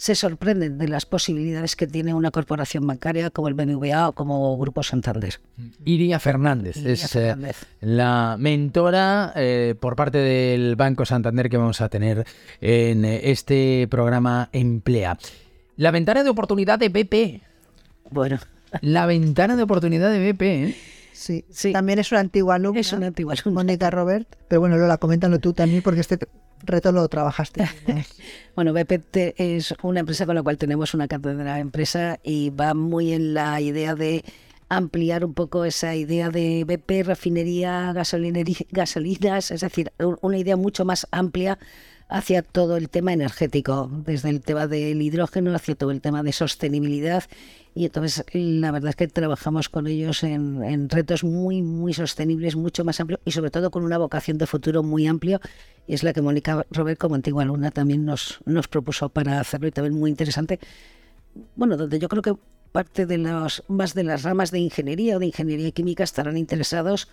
se 0.00 0.14
sorprenden 0.14 0.78
de 0.78 0.88
las 0.88 1.04
posibilidades 1.04 1.76
que 1.76 1.86
tiene 1.86 2.14
una 2.14 2.30
corporación 2.30 2.86
bancaria 2.86 3.28
como 3.28 3.48
el 3.48 3.54
BBVA 3.54 4.08
o 4.08 4.12
como 4.12 4.56
Grupo 4.56 4.82
Santander. 4.82 5.40
Iria 5.84 6.18
Fernández 6.18 6.78
es 6.78 7.14
eh, 7.16 7.36
la 7.82 8.36
mentora 8.38 9.34
eh, 9.36 9.74
por 9.78 9.96
parte 9.96 10.16
del 10.16 10.74
Banco 10.76 11.04
Santander 11.04 11.50
que 11.50 11.58
vamos 11.58 11.82
a 11.82 11.90
tener 11.90 12.24
en 12.62 13.04
este 13.04 13.88
programa 13.90 14.48
Emplea. 14.54 15.18
La 15.76 15.90
ventana 15.90 16.24
de 16.24 16.30
oportunidad 16.30 16.78
de 16.78 16.88
BP. 16.88 17.42
Bueno. 18.10 18.38
La 18.80 19.04
ventana 19.04 19.54
de 19.54 19.64
oportunidad 19.64 20.10
de 20.10 20.32
BP, 20.32 20.42
¿eh? 20.42 20.76
Sí, 21.12 21.44
sí. 21.50 21.72
También 21.74 21.98
es 21.98 22.10
una 22.10 22.20
antigua 22.20 22.54
alumna. 22.54 22.80
Es 22.80 22.94
una 22.94 23.08
antigua 23.08 23.34
alumna. 23.34 23.60
Mónica 23.60 23.90
Robert. 23.90 24.26
Pero 24.48 24.60
bueno, 24.60 24.78
Lola, 24.78 24.96
coméntalo 24.96 25.40
tú 25.40 25.52
también 25.52 25.82
porque 25.82 26.00
este 26.00 26.18
reto 26.62 26.92
lo 26.92 27.08
trabajaste. 27.08 27.68
bueno, 28.54 28.72
BP 28.72 29.34
es 29.36 29.74
una 29.82 30.00
empresa 30.00 30.26
con 30.26 30.34
la 30.34 30.42
cual 30.42 30.58
tenemos 30.58 30.94
una 30.94 31.08
cátedra 31.08 31.54
de 31.54 31.60
empresa 31.60 32.18
y 32.22 32.50
va 32.50 32.74
muy 32.74 33.12
en 33.12 33.34
la 33.34 33.60
idea 33.60 33.94
de 33.94 34.24
ampliar 34.68 35.24
un 35.24 35.34
poco 35.34 35.64
esa 35.64 35.94
idea 35.96 36.30
de 36.30 36.64
BP, 36.64 37.06
refinería, 37.06 37.92
gasolinas, 38.70 39.50
es 39.50 39.60
decir, 39.60 39.92
una 40.20 40.38
idea 40.38 40.56
mucho 40.56 40.84
más 40.84 41.06
amplia 41.10 41.58
hacia 42.08 42.42
todo 42.42 42.76
el 42.76 42.88
tema 42.88 43.12
energético, 43.12 43.88
desde 44.04 44.30
el 44.30 44.40
tema 44.40 44.66
del 44.66 45.00
hidrógeno 45.00 45.54
hacia 45.54 45.76
todo 45.76 45.90
el 45.90 46.00
tema 46.00 46.22
de 46.22 46.32
sostenibilidad 46.32 47.24
y 47.74 47.84
entonces 47.84 48.24
la 48.32 48.70
verdad 48.72 48.90
es 48.90 48.96
que 48.96 49.08
trabajamos 49.08 49.68
con 49.68 49.86
ellos 49.86 50.22
en, 50.24 50.88
retos 50.88 51.22
muy, 51.22 51.62
muy 51.62 51.94
sostenibles, 51.94 52.56
mucho 52.56 52.84
más 52.84 53.00
amplios 53.00 53.20
y 53.24 53.30
sobre 53.30 53.50
todo 53.50 53.70
con 53.70 53.84
una 53.84 53.98
vocación 53.98 54.38
de 54.38 54.46
futuro 54.46 54.82
muy 54.82 55.06
amplio. 55.06 55.40
Y 55.86 55.94
es 55.94 56.02
la 56.02 56.12
que 56.12 56.22
Mónica 56.22 56.66
Robert, 56.70 56.98
como 56.98 57.14
antigua 57.14 57.42
alumna, 57.42 57.70
también 57.70 58.04
nos, 58.04 58.40
nos 58.44 58.68
propuso 58.68 59.08
para 59.08 59.40
hacerlo 59.40 59.68
y 59.68 59.70
también 59.70 59.98
muy 59.98 60.10
interesante. 60.10 60.58
Bueno, 61.54 61.76
donde 61.76 61.98
yo 61.98 62.08
creo 62.08 62.22
que 62.22 62.34
parte 62.72 63.06
de 63.06 63.18
los 63.18 63.62
más 63.68 63.94
de 63.94 64.04
las 64.04 64.22
ramas 64.22 64.50
de 64.50 64.58
ingeniería 64.58 65.16
o 65.16 65.18
de 65.18 65.26
ingeniería 65.26 65.70
química 65.70 66.04
estarán 66.04 66.36
interesados 66.36 67.08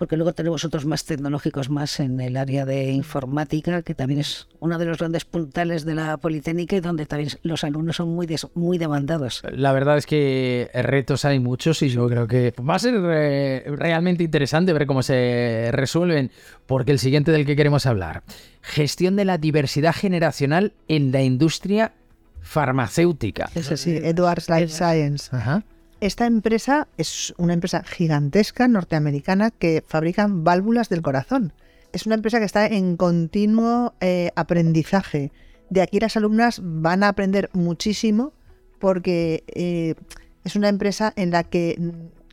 porque 0.00 0.16
luego 0.16 0.32
tenemos 0.32 0.64
otros 0.64 0.86
más 0.86 1.04
tecnológicos 1.04 1.68
más 1.68 2.00
en 2.00 2.22
el 2.22 2.38
área 2.38 2.64
de 2.64 2.90
informática, 2.90 3.82
que 3.82 3.94
también 3.94 4.20
es 4.20 4.48
uno 4.58 4.78
de 4.78 4.86
los 4.86 4.96
grandes 4.96 5.26
puntales 5.26 5.84
de 5.84 5.94
la 5.94 6.16
Politécnica 6.16 6.74
y 6.74 6.80
donde 6.80 7.04
también 7.04 7.28
los 7.42 7.64
alumnos 7.64 7.96
son 7.96 8.08
muy, 8.08 8.26
muy 8.54 8.78
demandados. 8.78 9.42
La 9.52 9.74
verdad 9.74 9.98
es 9.98 10.06
que 10.06 10.70
retos 10.72 11.26
hay 11.26 11.38
muchos 11.38 11.82
y 11.82 11.90
yo 11.90 12.08
creo 12.08 12.26
que 12.26 12.54
va 12.66 12.76
a 12.76 12.78
ser 12.78 12.94
eh, 12.96 13.64
realmente 13.76 14.24
interesante 14.24 14.72
ver 14.72 14.86
cómo 14.86 15.02
se 15.02 15.68
resuelven, 15.70 16.30
porque 16.64 16.92
el 16.92 16.98
siguiente 16.98 17.30
del 17.30 17.44
que 17.44 17.54
queremos 17.54 17.84
hablar, 17.84 18.22
gestión 18.62 19.16
de 19.16 19.26
la 19.26 19.36
diversidad 19.36 19.92
generacional 19.92 20.72
en 20.88 21.12
la 21.12 21.20
industria 21.20 21.92
farmacéutica. 22.40 23.50
Es 23.54 23.66
sí, 23.78 23.98
Edwards 23.98 24.48
Life 24.48 24.68
Science. 24.68 25.28
Ajá. 25.36 25.62
Esta 26.00 26.24
empresa 26.24 26.88
es 26.96 27.34
una 27.36 27.52
empresa 27.52 27.82
gigantesca 27.84 28.66
norteamericana 28.68 29.50
que 29.50 29.84
fabrica 29.86 30.26
válvulas 30.30 30.88
del 30.88 31.02
corazón. 31.02 31.52
Es 31.92 32.06
una 32.06 32.14
empresa 32.14 32.38
que 32.38 32.46
está 32.46 32.66
en 32.66 32.96
continuo 32.96 33.92
eh, 34.00 34.30
aprendizaje. 34.34 35.30
De 35.68 35.82
aquí 35.82 36.00
las 36.00 36.16
alumnas 36.16 36.60
van 36.64 37.02
a 37.02 37.08
aprender 37.08 37.50
muchísimo 37.52 38.32
porque 38.78 39.44
eh, 39.48 39.94
es 40.44 40.56
una 40.56 40.70
empresa 40.70 41.12
en 41.16 41.32
la 41.32 41.44
que 41.44 41.76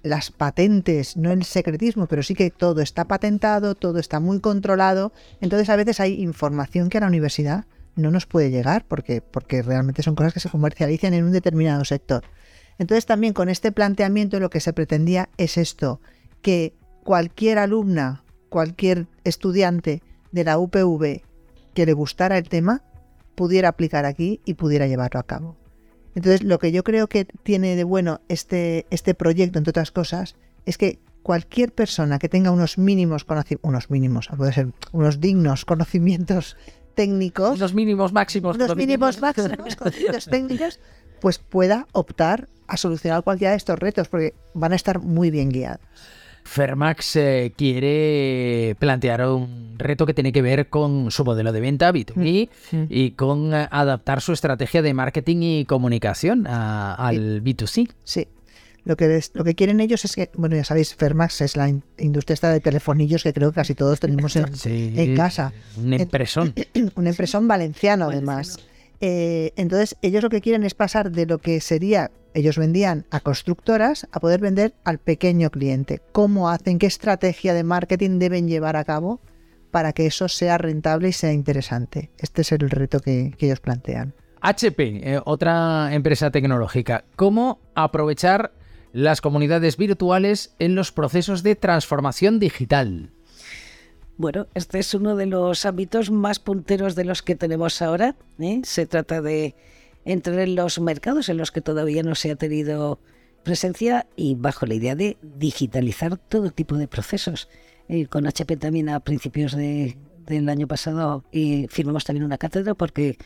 las 0.02 0.32
patentes, 0.32 1.18
no 1.18 1.34
el 1.34 1.44
secretismo, 1.44 2.08
pero 2.08 2.24
sí 2.24 2.36
que 2.36 2.50
todo 2.50 2.80
está 2.82 3.06
patentado, 3.06 3.76
todo 3.76 4.00
está 4.00 4.22
muy 4.22 4.40
controlado. 4.40 5.12
Entonces 5.42 5.70
a 5.70 5.76
veces 5.76 6.00
hay 6.00 6.22
información 6.22 6.88
que 6.88 7.00
a 7.00 7.02
la 7.02 7.08
universidad 7.08 7.66
no 7.98 8.12
nos 8.12 8.28
puede 8.28 8.50
llegar 8.50 8.86
porque, 8.88 9.22
porque 9.22 9.62
realmente 9.62 10.04
son 10.04 10.16
cosas 10.16 10.34
que 10.34 10.40
se 10.40 10.50
comercializan 10.50 11.14
en 11.14 11.26
un 11.26 11.34
determinado 11.34 11.84
sector. 11.84 12.24
Entonces 12.80 13.06
también 13.06 13.34
con 13.34 13.50
este 13.50 13.72
planteamiento 13.72 14.40
lo 14.40 14.50
que 14.50 14.60
se 14.60 14.74
pretendía 14.74 15.30
es 15.38 15.58
esto, 15.58 16.00
que 16.42 16.74
cualquier 17.04 17.58
alumna, 17.58 18.24
cualquier 18.50 19.08
estudiante 19.24 20.02
de 20.32 20.44
la 20.44 20.58
UPV 20.60 21.22
que 21.74 21.86
le 21.86 21.94
gustara 21.94 22.38
el 22.38 22.50
tema, 22.50 22.84
pudiera 23.36 23.70
aplicar 23.70 24.06
aquí 24.06 24.42
y 24.46 24.56
pudiera 24.56 24.88
llevarlo 24.88 25.20
a 25.20 25.24
cabo. 25.24 25.56
Entonces 26.16 26.44
lo 26.44 26.58
que 26.58 26.72
yo 26.72 26.84
creo 26.84 27.08
que 27.08 27.26
tiene 27.26 27.76
de 27.76 27.84
bueno 27.84 28.22
este, 28.28 28.88
este 28.90 29.14
proyecto, 29.14 29.60
entre 29.60 29.70
otras 29.70 29.92
cosas, 29.92 30.36
es 30.66 30.78
que 30.78 31.00
cualquier 31.22 31.72
persona 31.74 32.20
que 32.20 32.30
tenga 32.30 32.52
unos 32.52 32.78
mínimos 32.78 33.26
conocimientos, 33.26 33.70
unos 33.70 33.90
mínimos, 33.90 34.30
puede 34.36 34.54
ser 34.54 34.70
unos 34.92 35.20
dignos 35.20 35.66
conocimientos 35.66 36.58
técnicos, 36.96 37.60
los 37.60 37.74
mínimos 37.74 38.14
máximos, 38.14 38.58
los 38.58 38.76
mínimos 38.76 39.22
máximos 39.22 39.76
conocimientos 39.76 40.26
técnicos, 40.32 40.80
pues 41.20 41.38
pueda 41.38 41.88
optar 41.92 42.48
a 42.68 42.78
solucionar 42.78 43.24
cualquiera 43.24 43.52
de 43.52 43.58
estos 43.58 43.80
retos, 43.80 44.08
porque 44.08 44.34
van 44.54 44.74
a 44.74 44.76
estar 44.76 45.00
muy 45.00 45.32
bien 45.32 45.50
guiados. 45.50 45.82
Fermax 46.44 47.18
eh, 47.18 47.54
quiere 47.56 48.76
plantear 48.80 49.28
un 49.28 49.76
reto 49.78 50.06
que 50.06 50.14
tiene 50.14 50.32
que 50.32 50.42
ver 50.42 50.70
con 50.70 51.12
su 51.12 51.26
modelo 51.26 51.52
de 51.52 51.60
venta 51.60 51.92
B2B 51.92 52.50
mm, 52.72 52.84
y 52.90 53.12
con 53.12 53.54
eh, 53.54 53.68
adaptar 53.70 54.22
su 54.22 54.32
estrategia 54.32 54.82
de 54.82 54.94
marketing 54.94 55.38
y 55.42 55.66
comunicación 55.66 56.48
al 56.48 57.44
B2C. 57.44 57.92
Sí, 58.04 58.28
lo 58.88 58.96
que, 58.96 59.22
lo 59.34 59.44
que 59.44 59.56
quieren 59.56 59.82
ellos 59.82 60.06
es 60.06 60.16
que, 60.16 60.32
bueno, 60.36 60.56
ya 60.56 60.64
sabéis, 60.64 60.96
Fermax 60.96 61.42
es 61.42 61.58
la 61.58 61.68
industria 61.98 62.34
esta 62.34 62.50
de 62.50 62.62
telefonillos 62.62 63.22
que 63.22 63.34
creo 63.34 63.52
que 63.52 63.56
casi 63.56 63.76
todos 63.76 64.00
tenemos 64.00 64.34
en, 64.38 65.16
casa. 65.16 65.52
Un 65.76 65.94
empresón. 65.94 66.54
un 66.96 67.08
empresón 67.08 67.50
valenciano, 67.50 68.06
además. 68.06 68.58
Eh, 69.00 69.54
entonces, 69.56 69.96
ellos 70.02 70.24
lo 70.24 70.30
que 70.30 70.42
quieren 70.42 70.64
es 70.64 70.74
pasar 70.74 71.12
de 71.12 71.26
lo 71.26 71.38
que 71.38 71.62
sería, 71.62 72.12
ellos 72.34 72.58
vendían 72.58 73.06
a 73.12 73.20
constructoras, 73.20 74.08
a 74.12 74.20
poder 74.20 74.40
vender 74.40 74.74
al 74.84 75.00
pequeño 75.00 75.50
cliente. 75.50 76.02
¿Cómo 76.12 76.50
hacen? 76.50 76.80
¿Qué 76.80 76.88
estrategia 76.88 77.54
de 77.54 77.64
marketing 77.64 78.20
deben 78.20 78.48
llevar 78.48 78.76
a 78.76 78.84
cabo 78.84 79.22
para 79.72 79.94
que 79.94 80.06
eso 80.06 80.28
sea 80.28 80.58
rentable 80.58 81.10
y 81.10 81.14
sea 81.14 81.34
interesante? 81.34 82.12
Este 82.18 82.42
es 82.42 82.52
el 82.52 82.70
reto 82.70 83.00
que 83.00 83.34
ellos 83.40 83.60
plantean. 83.60 84.14
HP, 84.42 85.14
eh, 85.16 85.22
otra 85.26 85.94
empresa 85.94 86.32
tecnológica. 86.32 87.06
¿Cómo 87.16 87.60
aprovechar 87.76 88.54
las 88.94 89.22
comunidades 89.22 89.78
virtuales 89.78 90.56
en 90.60 90.76
los 90.76 90.92
procesos 90.92 91.44
de 91.44 91.56
transformación 91.56 92.40
digital? 92.40 93.12
Bueno, 94.18 94.48
este 94.56 94.80
es 94.80 94.96
uno 94.96 95.16
de 95.16 95.28
los 95.28 95.66
ámbitos 95.68 96.10
más 96.10 96.40
punteros 96.40 96.96
de 96.96 97.06
los 97.06 97.22
que 97.22 97.36
tenemos 97.36 97.84
ahora. 97.84 98.16
¿eh? 98.40 98.62
Se 98.64 98.88
trata 98.88 99.22
de 99.22 99.54
entrar 100.06 100.40
en 100.40 100.56
los 100.56 100.80
mercados 100.80 101.30
en 101.30 101.38
los 101.38 101.52
que 101.52 101.62
todavía 101.62 102.02
no 102.02 102.16
se 102.16 102.32
ha 102.32 102.36
tenido 102.36 103.00
presencia 103.44 104.08
y 104.16 104.34
bajo 104.34 104.66
la 104.66 104.74
idea 104.74 104.96
de 104.96 105.18
digitalizar 105.22 106.18
todo 106.18 106.50
tipo 106.50 106.78
de 106.78 106.88
procesos. 106.88 107.48
Eh, 107.90 108.08
con 108.08 108.26
HP 108.26 108.58
también 108.58 108.90
a 108.90 109.00
principios 109.02 109.56
del 109.56 110.50
año 110.50 110.68
pasado 110.68 111.24
y 111.32 111.68
firmamos 111.70 112.04
también 112.04 112.26
una 112.26 112.40
cátedra 112.40 112.74
porque 112.74 113.18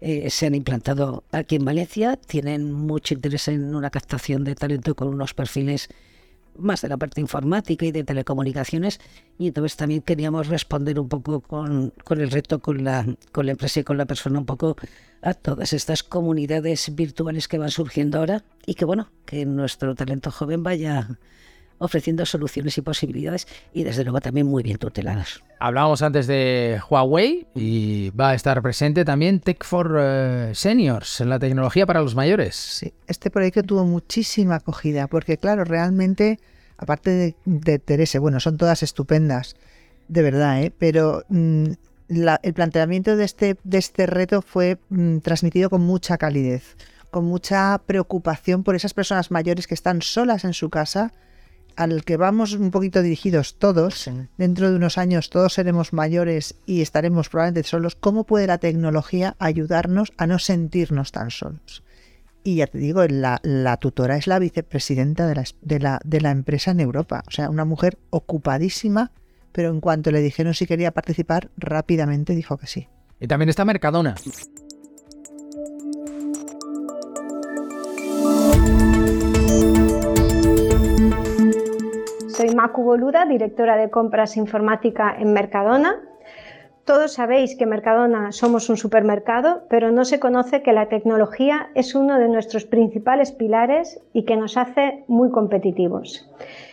eh, 0.00 0.30
se 0.30 0.46
han 0.46 0.56
implantado 0.56 1.22
aquí 1.30 1.56
en 1.56 1.64
Valencia, 1.64 2.16
tienen 2.16 2.72
mucho 2.72 3.14
interés 3.14 3.46
en 3.46 3.74
una 3.74 3.90
captación 3.90 4.42
de 4.42 4.56
talento 4.56 4.96
con 4.96 5.08
unos 5.08 5.32
perfiles 5.32 5.88
más 6.60 6.82
de 6.82 6.88
la 6.88 6.96
parte 6.96 7.20
informática 7.20 7.84
y 7.86 7.92
de 7.92 8.04
telecomunicaciones. 8.04 9.00
Y 9.38 9.48
entonces 9.48 9.76
también 9.76 10.02
queríamos 10.02 10.48
responder 10.48 10.98
un 11.00 11.08
poco 11.08 11.40
con, 11.40 11.92
con, 12.04 12.20
el 12.20 12.30
reto 12.30 12.60
con 12.60 12.84
la, 12.84 13.06
con 13.32 13.46
la 13.46 13.52
empresa 13.52 13.80
y 13.80 13.84
con 13.84 13.96
la 13.98 14.06
persona 14.06 14.38
un 14.38 14.46
poco 14.46 14.76
a 15.22 15.34
todas 15.34 15.72
estas 15.72 16.02
comunidades 16.02 16.94
virtuales 16.94 17.48
que 17.48 17.58
van 17.58 17.70
surgiendo 17.70 18.18
ahora 18.18 18.44
y 18.66 18.74
que 18.74 18.84
bueno, 18.84 19.10
que 19.26 19.44
nuestro 19.46 19.94
talento 19.94 20.30
joven 20.30 20.62
vaya 20.62 21.08
ofreciendo 21.80 22.26
soluciones 22.26 22.76
y 22.78 22.82
posibilidades 22.82 23.48
y 23.72 23.84
desde 23.84 24.04
luego 24.04 24.20
también 24.20 24.46
muy 24.46 24.62
bien 24.62 24.76
tuteladas. 24.76 25.42
Hablábamos 25.58 26.02
antes 26.02 26.26
de 26.26 26.78
Huawei 26.88 27.46
y 27.54 28.10
va 28.10 28.30
a 28.30 28.34
estar 28.34 28.60
presente 28.62 29.04
también 29.04 29.40
Tech 29.40 29.64
for 29.64 29.96
eh, 29.98 30.50
Seniors, 30.54 31.20
la 31.20 31.38
tecnología 31.38 31.86
para 31.86 32.02
los 32.02 32.14
mayores. 32.14 32.54
Sí, 32.54 32.92
este 33.06 33.30
proyecto 33.30 33.62
tuvo 33.62 33.84
muchísima 33.84 34.56
acogida 34.56 35.06
porque 35.06 35.38
claro, 35.38 35.64
realmente, 35.64 36.38
aparte 36.76 37.10
de, 37.10 37.34
de 37.46 37.78
Teresa, 37.78 38.20
bueno, 38.20 38.40
son 38.40 38.58
todas 38.58 38.82
estupendas, 38.82 39.56
de 40.08 40.22
verdad, 40.22 40.62
¿eh? 40.62 40.72
pero 40.78 41.24
mm, 41.30 41.64
el 42.08 42.54
planteamiento 42.54 43.16
de 43.16 43.24
este, 43.24 43.56
de 43.64 43.78
este 43.78 44.04
reto 44.04 44.42
fue 44.42 44.76
mm, 44.90 45.18
transmitido 45.18 45.70
con 45.70 45.80
mucha 45.80 46.18
calidez, 46.18 46.76
con 47.10 47.24
mucha 47.24 47.80
preocupación 47.86 48.64
por 48.64 48.74
esas 48.74 48.92
personas 48.92 49.30
mayores 49.30 49.66
que 49.66 49.74
están 49.74 50.02
solas 50.02 50.44
en 50.44 50.52
su 50.52 50.68
casa 50.68 51.14
al 51.76 52.04
que 52.04 52.16
vamos 52.16 52.52
un 52.52 52.70
poquito 52.70 53.02
dirigidos 53.02 53.56
todos, 53.56 54.10
dentro 54.36 54.70
de 54.70 54.76
unos 54.76 54.98
años 54.98 55.30
todos 55.30 55.54
seremos 55.54 55.92
mayores 55.92 56.54
y 56.66 56.82
estaremos 56.82 57.28
probablemente 57.28 57.68
solos, 57.68 57.96
¿cómo 57.96 58.24
puede 58.24 58.46
la 58.46 58.58
tecnología 58.58 59.36
ayudarnos 59.38 60.12
a 60.16 60.26
no 60.26 60.38
sentirnos 60.38 61.12
tan 61.12 61.30
solos? 61.30 61.82
Y 62.42 62.56
ya 62.56 62.66
te 62.66 62.78
digo, 62.78 63.04
la, 63.06 63.76
tutora 63.80 64.16
es 64.16 64.26
la 64.26 64.38
vicepresidenta 64.38 65.26
de 65.26 65.34
la, 65.34 65.44
de, 65.60 65.78
la, 65.78 66.00
de 66.04 66.20
la 66.20 66.30
empresa 66.30 66.70
en 66.70 66.80
Europa, 66.80 67.22
o 67.26 67.30
sea, 67.30 67.50
una 67.50 67.64
mujer 67.64 67.98
ocupadísima, 68.10 69.12
pero 69.52 69.70
en 69.70 69.80
cuanto 69.80 70.10
le 70.10 70.20
dijeron 70.20 70.54
si 70.54 70.66
quería 70.66 70.92
participar, 70.92 71.50
rápidamente 71.56 72.34
dijo 72.34 72.56
que 72.56 72.66
sí. 72.66 72.88
Y 73.20 73.26
también 73.26 73.50
está 73.50 73.64
Mercadona. 73.64 74.14
Macu 82.60 82.82
Boluda, 82.82 83.24
directora 83.24 83.78
de 83.78 83.88
compras 83.88 84.36
informática 84.36 85.16
en 85.18 85.32
Mercadona. 85.32 85.92
Todos 86.84 87.14
sabéis 87.14 87.56
que 87.56 87.64
Mercadona 87.64 88.32
somos 88.32 88.68
un 88.68 88.76
supermercado, 88.76 89.62
pero 89.70 89.90
no 89.90 90.04
se 90.04 90.20
conoce 90.20 90.62
que 90.62 90.74
la 90.74 90.90
tecnología 90.90 91.70
es 91.74 91.94
uno 91.94 92.18
de 92.18 92.28
nuestros 92.28 92.66
principales 92.66 93.32
pilares 93.32 94.02
y 94.12 94.26
que 94.26 94.36
nos 94.36 94.58
hace 94.58 95.04
muy 95.08 95.30
competitivos. 95.30 96.28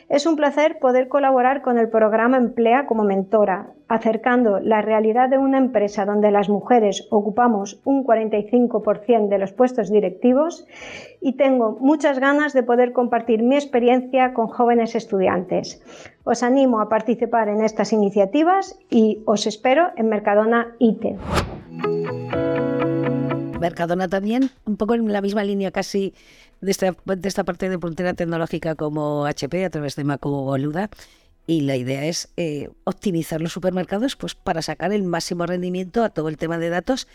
Es 0.09 0.25
un 0.25 0.37
placer 0.37 0.79
poder 0.79 1.09
colaborar 1.09 1.61
con 1.61 1.77
el 1.77 1.89
programa 1.89 2.37
Emplea 2.37 2.85
como 2.85 3.03
mentora, 3.03 3.73
acercando 3.89 4.61
la 4.61 4.81
realidad 4.81 5.27
de 5.27 5.37
una 5.37 5.57
empresa 5.57 6.05
donde 6.05 6.31
las 6.31 6.47
mujeres 6.47 7.05
ocupamos 7.11 7.81
un 7.83 8.05
45% 8.05 9.27
de 9.27 9.37
los 9.37 9.51
puestos 9.51 9.91
directivos 9.91 10.65
y 11.19 11.33
tengo 11.33 11.77
muchas 11.81 12.19
ganas 12.19 12.53
de 12.53 12.63
poder 12.63 12.93
compartir 12.93 13.43
mi 13.43 13.55
experiencia 13.55 14.33
con 14.33 14.47
jóvenes 14.47 14.95
estudiantes. 14.95 15.83
Os 16.23 16.41
animo 16.41 16.79
a 16.79 16.87
participar 16.87 17.49
en 17.49 17.61
estas 17.61 17.91
iniciativas 17.91 18.79
y 18.89 19.21
os 19.25 19.45
espero 19.45 19.89
en 19.97 20.07
Mercadona 20.07 20.73
ITE. 20.79 21.17
Mercadona 23.59 24.07
también, 24.07 24.51
un 24.65 24.77
poco 24.77 24.93
en 24.93 25.11
la 25.11 25.19
misma 25.19 25.43
línea 25.43 25.71
casi 25.71 26.13
de 26.61 26.71
esta, 26.71 27.43
parte 27.43 27.69
de 27.69 27.79
puntera 27.79 28.13
tecnológica 28.13 28.75
como 28.75 29.25
HP 29.25 29.65
a 29.65 29.69
través 29.69 29.95
de 29.95 30.03
Macu 30.03 30.29
Boluda. 30.29 30.89
Y 31.45 31.61
la 31.61 31.77
idea 31.77 32.05
es 32.05 32.29
eh, 32.35 32.69
optimizar 32.83 33.39
los 33.39 33.53
supermercados 33.53 34.17
pues, 34.17 34.35
para 34.35 34.61
sacar 34.61 34.91
el 34.91 35.03
máximo 35.03 35.45
rendimiento 35.45 36.03
a 36.03 36.09
todo 36.09 36.27
el 36.27 36.37
tema 36.37 36.57
de 36.57 36.69
datos 36.69 37.07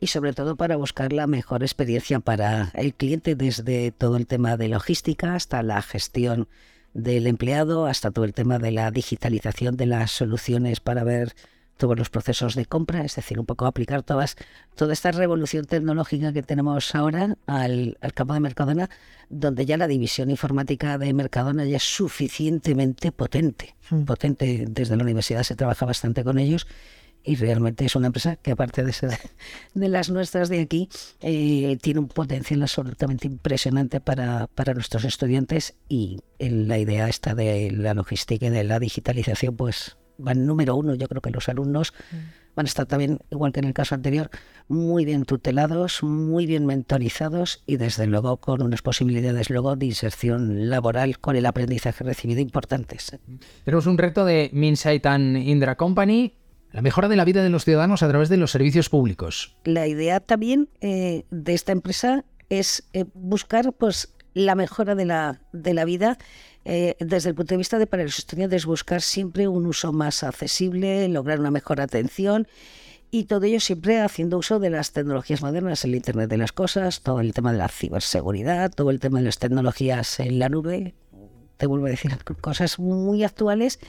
y 0.00 0.08
sobre 0.08 0.32
todo 0.32 0.56
para 0.56 0.76
buscar 0.76 1.12
la 1.12 1.26
mejor 1.26 1.62
experiencia 1.62 2.20
para 2.20 2.70
el 2.74 2.94
cliente 2.94 3.34
desde 3.34 3.92
todo 3.92 4.16
el 4.16 4.26
tema 4.26 4.56
de 4.56 4.68
logística 4.68 5.34
hasta 5.34 5.62
la 5.62 5.80
gestión 5.82 6.48
del 6.94 7.26
empleado, 7.26 7.86
hasta 7.86 8.10
todo 8.10 8.24
el 8.24 8.34
tema 8.34 8.58
de 8.58 8.72
la 8.72 8.90
digitalización 8.90 9.76
de 9.76 9.86
las 9.86 10.10
soluciones 10.10 10.80
para 10.80 11.04
ver 11.04 11.34
todos 11.76 11.98
los 11.98 12.10
procesos 12.10 12.54
de 12.54 12.66
compra, 12.66 13.04
es 13.04 13.16
decir, 13.16 13.38
un 13.38 13.46
poco 13.46 13.66
aplicar 13.66 14.02
todas, 14.02 14.36
toda 14.74 14.92
esta 14.92 15.12
revolución 15.12 15.64
tecnológica 15.64 16.32
que 16.32 16.42
tenemos 16.42 16.94
ahora 16.94 17.36
al, 17.46 17.98
campo 18.14 18.34
de 18.34 18.40
Mercadona, 18.40 18.90
donde 19.28 19.66
ya 19.66 19.76
la 19.76 19.86
división 19.86 20.30
informática 20.30 20.98
de 20.98 21.12
Mercadona 21.12 21.64
ya 21.64 21.76
es 21.76 21.82
suficientemente 21.82 23.12
potente. 23.12 23.76
Hmm. 23.90 24.04
Potente 24.04 24.64
desde 24.68 24.96
la 24.96 25.02
universidad 25.02 25.42
se 25.42 25.56
trabaja 25.56 25.86
bastante 25.86 26.24
con 26.24 26.38
ellos 26.38 26.66
y 27.26 27.34
realmente 27.34 27.84
es 27.84 27.96
una 27.96 28.06
empresa 28.06 28.36
que 28.36 28.52
aparte 28.52 28.84
de 28.84 28.92
ser 28.92 29.10
de 29.74 29.88
las 29.88 30.10
nuestras 30.10 30.48
de 30.48 30.60
aquí, 30.60 30.88
eh, 31.20 31.76
tiene 31.82 32.00
un 32.00 32.08
potencial 32.08 32.62
absolutamente 32.62 33.26
impresionante 33.26 34.00
para, 34.00 34.46
para 34.46 34.74
nuestros 34.74 35.04
estudiantes 35.04 35.74
y 35.88 36.20
la 36.38 36.78
idea 36.78 37.08
esta 37.08 37.34
de 37.34 37.70
la 37.72 37.94
logística 37.94 38.46
y 38.46 38.50
de 38.50 38.64
la 38.64 38.78
digitalización 38.78 39.56
pues 39.56 39.96
van 40.18 40.46
número 40.46 40.76
uno. 40.76 40.94
Yo 40.94 41.08
creo 41.08 41.22
que 41.22 41.30
los 41.30 41.48
alumnos 41.48 41.92
mm. 42.10 42.16
van 42.54 42.66
a 42.66 42.68
estar 42.68 42.86
también, 42.86 43.18
igual 43.30 43.52
que 43.52 43.60
en 43.60 43.66
el 43.66 43.74
caso 43.74 43.94
anterior, 43.94 44.30
muy 44.68 45.04
bien 45.04 45.24
tutelados, 45.24 46.02
muy 46.02 46.46
bien 46.46 46.66
mentorizados 46.66 47.62
y 47.66 47.76
desde 47.76 48.06
luego 48.06 48.38
con 48.38 48.62
unas 48.62 48.82
posibilidades 48.82 49.50
luego 49.50 49.76
de 49.76 49.86
inserción 49.86 50.68
laboral 50.68 51.18
con 51.18 51.36
el 51.36 51.46
aprendizaje 51.46 52.04
recibido 52.04 52.40
importantes. 52.40 53.18
Tenemos 53.64 53.86
un 53.86 53.98
reto 53.98 54.24
de 54.24 54.50
Minsight 54.52 55.06
and 55.06 55.36
Indra 55.36 55.76
Company. 55.76 56.34
La 56.72 56.82
mejora 56.82 57.08
de 57.08 57.16
la 57.16 57.24
vida 57.24 57.42
de 57.42 57.48
los 57.48 57.64
ciudadanos 57.64 58.02
a 58.02 58.08
través 58.08 58.28
de 58.28 58.36
los 58.36 58.50
servicios 58.50 58.90
públicos. 58.90 59.56
La 59.64 59.86
idea 59.86 60.20
también 60.20 60.68
eh, 60.80 61.24
de 61.30 61.54
esta 61.54 61.72
empresa 61.72 62.24
es 62.48 62.88
eh, 62.92 63.04
buscar 63.14 63.72
pues, 63.72 64.14
la 64.36 64.54
mejora 64.54 64.94
de 64.94 65.06
la, 65.06 65.40
de 65.52 65.72
la 65.72 65.86
vida 65.86 66.18
eh, 66.66 66.94
desde 67.00 67.30
el 67.30 67.34
punto 67.34 67.54
de 67.54 67.56
vista 67.56 67.78
de 67.78 67.86
para 67.86 68.02
los 68.02 68.18
estudiantes 68.18 68.66
buscar 68.66 69.00
siempre 69.00 69.48
un 69.48 69.64
uso 69.64 69.94
más 69.94 70.22
accesible, 70.22 71.08
lograr 71.08 71.40
una 71.40 71.50
mejor 71.50 71.80
atención 71.80 72.46
y 73.10 73.24
todo 73.24 73.44
ello 73.44 73.60
siempre 73.60 73.98
haciendo 73.98 74.36
uso 74.36 74.58
de 74.58 74.68
las 74.68 74.92
tecnologías 74.92 75.40
modernas, 75.40 75.86
el 75.86 75.94
Internet 75.94 76.28
de 76.28 76.36
las 76.36 76.52
Cosas, 76.52 77.00
todo 77.00 77.20
el 77.20 77.32
tema 77.32 77.50
de 77.50 77.56
la 77.56 77.68
ciberseguridad, 77.68 78.70
todo 78.70 78.90
el 78.90 79.00
tema 79.00 79.20
de 79.20 79.24
las 79.24 79.38
tecnologías 79.38 80.20
en 80.20 80.38
la 80.38 80.50
nube. 80.50 80.94
Te 81.56 81.66
vuelvo 81.66 81.86
a 81.86 81.90
decir 81.90 82.12
cosas 82.42 82.78
muy 82.78 83.24
actuales 83.24 83.80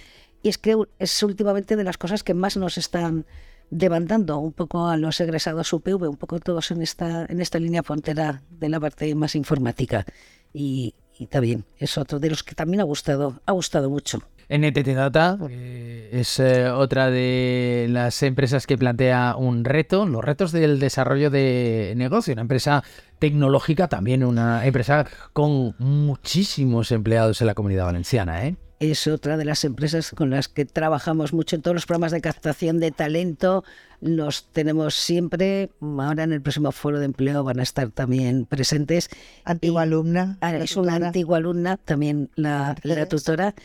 y 0.43 0.47
es 0.47 0.57
que 0.57 0.77
es 0.97 1.23
últimamente 1.23 1.75
de 1.75 1.83
las 1.83 1.97
cosas 1.97 2.23
que 2.23 2.33
más 2.33 2.55
nos 2.55 2.77
están 2.77 3.25
demandando 3.69 4.37
un 4.39 4.53
poco 4.53 4.87
a 4.87 4.97
los 4.97 5.19
egresados 5.19 5.71
UPV, 5.73 6.09
un 6.09 6.17
poco 6.17 6.39
todos 6.39 6.71
en 6.71 6.81
esta, 6.81 7.25
en 7.25 7.41
esta 7.41 7.59
línea 7.59 7.83
frontera 7.83 8.41
de 8.49 8.69
la 8.69 8.79
parte 8.79 9.13
más 9.15 9.35
informática. 9.35 10.05
Y, 10.53 10.95
y 11.19 11.27
también 11.27 11.65
es 11.77 11.97
otro 11.97 12.19
de 12.19 12.29
los 12.29 12.43
que 12.43 12.55
también 12.55 12.81
ha 12.81 12.83
gustado, 12.83 13.41
ha 13.45 13.51
gustado 13.51 13.89
mucho. 13.89 14.21
NTT 14.49 14.87
Data 14.95 15.37
eh, 15.49 16.09
es 16.13 16.39
eh, 16.39 16.69
otra 16.69 17.09
de 17.09 17.87
las 17.89 18.23
empresas 18.23 18.65
que 18.65 18.77
plantea 18.77 19.35
un 19.35 19.65
reto, 19.65 20.05
los 20.05 20.23
retos 20.23 20.53
del 20.53 20.79
desarrollo 20.79 21.29
de 21.29 21.93
negocio, 21.97 22.31
una 22.31 22.43
empresa 22.43 22.83
tecnológica, 23.19 23.89
también 23.89 24.23
una 24.23 24.65
empresa 24.65 25.05
con 25.33 25.75
muchísimos 25.79 26.91
empleados 26.93 27.41
en 27.41 27.47
la 27.47 27.55
comunidad 27.55 27.85
valenciana. 27.85 28.45
¿eh? 28.45 28.55
Es 28.79 29.07
otra 29.07 29.37
de 29.37 29.45
las 29.45 29.63
empresas 29.63 30.11
con 30.11 30.29
las 30.29 30.47
que 30.47 30.65
trabajamos 30.65 31.33
mucho 31.33 31.55
en 31.55 31.61
todos 31.61 31.73
los 31.73 31.85
programas 31.85 32.11
de 32.11 32.21
captación 32.21 32.79
de 32.79 32.91
talento. 32.91 33.63
Los 34.01 34.47
tenemos 34.51 34.93
siempre. 34.93 35.71
Ahora 35.81 36.23
en 36.23 36.33
el 36.33 36.41
próximo 36.41 36.71
foro 36.71 36.99
de 36.99 37.05
empleo 37.05 37.43
van 37.43 37.59
a 37.59 37.63
estar 37.63 37.89
también 37.89 38.45
presentes. 38.45 39.09
Antigua 39.43 39.83
alumna. 39.83 40.37
Ah, 40.41 40.55
es 40.55 40.77
una 40.77 40.95
antigua 40.95 41.37
alumna, 41.37 41.77
también 41.77 42.29
la, 42.35 42.75
tutora. 43.09 43.55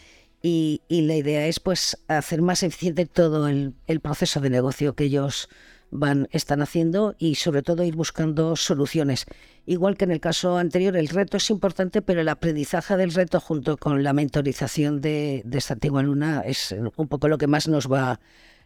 Y, 0.42 0.81
la 0.88 1.14
idea 1.14 1.46
es 1.46 1.61
pues 1.61 1.98
hacer 2.09 2.40
más 2.42 2.62
eficiente 2.62 3.07
todo 3.07 3.48
el, 3.48 3.75
el 3.87 4.01
proceso 4.01 4.40
de 4.40 4.51
negocio 4.51 4.94
que 4.94 5.05
ellos 5.05 5.48
van, 5.93 6.27
están 6.33 6.63
haciendo 6.63 7.15
y 7.19 7.37
sobre 7.37 7.63
todo 7.63 7.85
ir 7.85 7.95
buscando 7.95 8.57
soluciones. 8.57 9.27
Igual 9.67 9.97
que 9.97 10.05
en 10.05 10.11
el 10.11 10.21
caso 10.21 10.57
anterior, 10.57 10.97
el 10.97 11.09
reto 11.09 11.37
es 11.37 11.51
importante, 11.51 12.03
pero 12.03 12.21
el 12.21 12.29
aprendizaje 12.29 12.97
del 12.97 13.13
reto 13.15 13.39
junto 13.39 13.77
con 13.77 14.03
la 14.03 14.13
mentorización 14.13 15.01
de, 15.01 15.45
esta 15.53 15.75
antigua 15.75 16.03
luna 16.03 16.43
es 16.45 16.75
un 16.97 17.09
poco 17.09 17.29
lo 17.29 17.39
que 17.39 17.47
más 17.47 17.69
nos 17.69 17.91
va, 17.91 18.19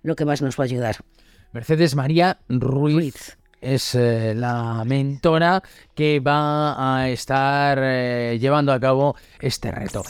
lo 0.02 0.16
que 0.16 0.24
más 0.24 0.40
nos 0.40 0.58
va 0.58 0.64
a 0.64 0.66
ayudar. 0.66 0.96
Mercedes 1.52 1.94
María 1.94 2.38
Ruiz. 2.48 3.36
Es 3.60 3.94
eh, 3.94 4.34
la 4.34 4.84
mentora 4.84 5.62
que 5.94 6.20
va 6.20 6.98
a 6.98 7.08
estar 7.08 7.78
eh, 7.80 8.38
llevando 8.38 8.72
a 8.72 8.78
cabo 8.78 9.16
este 9.40 9.72
reto. 9.72 10.04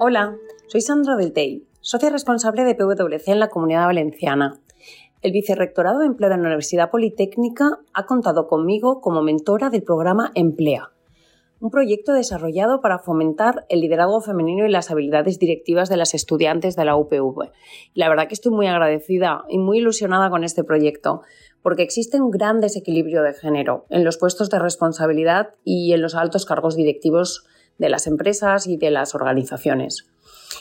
Hola, 0.00 0.36
soy 0.68 0.80
Sandra 0.80 1.16
Del 1.16 1.32
Tey, 1.32 1.66
socia 1.80 2.08
responsable 2.08 2.62
de 2.62 2.76
PwC 2.76 3.32
en 3.32 3.40
la 3.40 3.48
Comunidad 3.48 3.86
Valenciana. 3.86 4.60
El 5.22 5.32
Vicerrectorado 5.32 5.98
de 5.98 6.06
Empleo 6.06 6.30
de 6.30 6.36
la 6.36 6.42
Universidad 6.42 6.92
Politécnica 6.92 7.80
ha 7.92 8.06
contado 8.06 8.46
conmigo 8.46 9.00
como 9.00 9.22
mentora 9.22 9.70
del 9.70 9.82
programa 9.82 10.30
Emplea, 10.36 10.92
un 11.58 11.70
proyecto 11.70 12.12
desarrollado 12.12 12.80
para 12.80 13.00
fomentar 13.00 13.66
el 13.68 13.80
liderazgo 13.80 14.20
femenino 14.20 14.64
y 14.64 14.70
las 14.70 14.92
habilidades 14.92 15.40
directivas 15.40 15.88
de 15.88 15.96
las 15.96 16.14
estudiantes 16.14 16.76
de 16.76 16.84
la 16.84 16.94
UPV. 16.94 17.50
la 17.94 18.08
verdad 18.08 18.28
que 18.28 18.34
estoy 18.34 18.52
muy 18.52 18.68
agradecida 18.68 19.46
y 19.48 19.58
muy 19.58 19.78
ilusionada 19.78 20.30
con 20.30 20.44
este 20.44 20.62
proyecto, 20.62 21.22
porque 21.60 21.82
existe 21.82 22.20
un 22.20 22.30
gran 22.30 22.60
desequilibrio 22.60 23.22
de 23.22 23.34
género 23.34 23.84
en 23.90 24.04
los 24.04 24.16
puestos 24.16 24.48
de 24.48 24.60
responsabilidad 24.60 25.54
y 25.64 25.92
en 25.92 26.02
los 26.02 26.14
altos 26.14 26.46
cargos 26.46 26.76
directivos 26.76 27.48
de 27.78 27.88
las 27.88 28.06
empresas 28.06 28.66
y 28.66 28.76
de 28.76 28.90
las 28.90 29.14
organizaciones. 29.14 30.06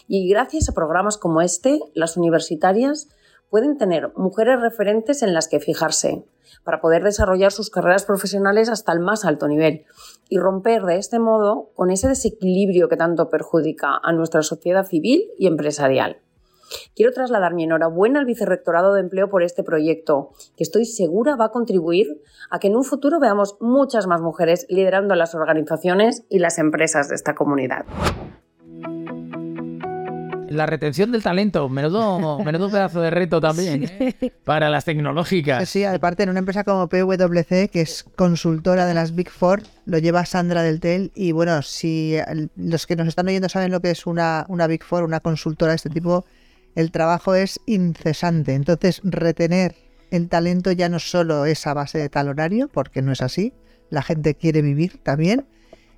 Y 0.08 0.30
gracias 0.30 0.70
a 0.70 0.74
programas 0.74 1.18
como 1.18 1.42
este, 1.42 1.80
las 1.94 2.18
universitarias 2.18 3.10
pueden 3.50 3.78
tener 3.78 4.12
mujeres 4.16 4.60
referentes 4.60 5.22
en 5.24 5.34
las 5.34 5.48
que 5.48 5.60
fijarse 5.60 6.26
para 6.64 6.82
poder 6.82 7.04
desarrollar 7.04 7.52
sus 7.52 7.70
carreras 7.70 8.06
profesionales 8.06 8.70
hasta 8.70 8.92
el 8.92 9.00
más 9.00 9.26
alto 9.26 9.48
nivel 9.48 9.86
y 10.30 10.38
romper 10.38 10.84
de 10.84 10.98
este 10.98 11.20
modo 11.20 11.72
con 11.76 11.92
ese 11.92 12.08
desequilibrio 12.08 12.90
que 12.90 12.98
tanto 12.98 13.30
perjudica 13.30 14.00
a 14.02 14.12
nuestra 14.12 14.44
sociedad 14.44 14.86
civil 14.86 15.32
y 15.38 15.48
empresarial. 15.48 16.22
Quiero 16.96 17.12
trasladar 17.12 17.54
mi 17.54 17.64
enhorabuena 17.64 18.20
al 18.20 18.26
Vicerrectorado 18.26 18.94
de 18.94 19.02
Empleo 19.02 19.30
por 19.30 19.44
este 19.44 19.64
proyecto, 19.64 20.32
que 20.56 20.64
estoy 20.64 20.86
segura 20.86 21.36
va 21.36 21.46
a 21.46 21.52
contribuir 21.52 22.22
a 22.50 22.60
que 22.60 22.68
en 22.68 22.76
un 22.76 22.84
futuro 22.84 23.20
veamos 23.20 23.58
muchas 23.60 24.08
más 24.08 24.22
mujeres 24.22 24.66
liderando 24.70 25.16
las 25.16 25.36
organizaciones 25.36 26.26
y 26.30 26.40
las 26.40 26.58
empresas 26.58 27.10
de 27.10 27.16
esta 27.16 27.36
comunidad. 27.36 27.86
La 30.50 30.66
retención 30.66 31.12
del 31.12 31.24
talento, 31.24 31.68
menudo, 31.68 32.40
menudo 32.44 32.70
pedazo 32.70 33.02
de 33.02 33.10
reto 33.10 33.42
también 33.42 33.84
¿eh? 33.84 34.32
para 34.44 34.70
las 34.70 34.86
tecnológicas. 34.86 35.68
Sí, 35.68 35.84
aparte 35.84 36.24
en 36.24 36.30
una 36.30 36.40
empresa 36.40 36.64
como 36.64 36.88
PwC, 36.88 37.70
que 37.70 37.82
es 37.82 38.06
consultora 38.16 38.86
de 38.86 38.94
las 38.94 39.14
Big 39.14 39.30
Four, 39.30 39.62
lo 39.86 39.98
lleva 39.98 40.26
Sandra 40.26 40.64
del 40.64 40.80
Tel 40.80 41.12
y 41.16 41.32
bueno, 41.32 41.62
si 41.62 42.18
los 42.56 42.88
que 42.88 42.96
nos 42.96 43.08
están 43.08 43.28
oyendo 43.28 43.50
saben 43.50 43.72
lo 43.72 43.82
que 43.82 43.92
es 43.92 44.06
una, 44.06 44.46
una 44.48 44.68
Big 44.68 44.84
Four, 44.84 45.04
una 45.04 45.20
consultora 45.20 45.74
de 45.74 45.76
este 45.76 45.90
tipo, 45.90 46.26
el 46.78 46.92
trabajo 46.92 47.34
es 47.34 47.60
incesante. 47.66 48.54
Entonces, 48.54 49.02
retener 49.04 49.74
el 50.12 50.30
talento 50.30 50.72
ya 50.72 50.90
no 50.90 51.00
solo 51.00 51.48
es 51.48 51.66
a 51.66 51.74
base 51.74 51.98
de 51.98 52.08
tal 52.08 52.30
horario, 52.30 52.68
porque 52.68 53.02
no 53.02 53.12
es 53.12 53.24
así. 53.24 53.52
La 53.90 54.04
gente 54.04 54.36
quiere 54.36 54.62
vivir 54.62 55.00
también. 55.02 55.48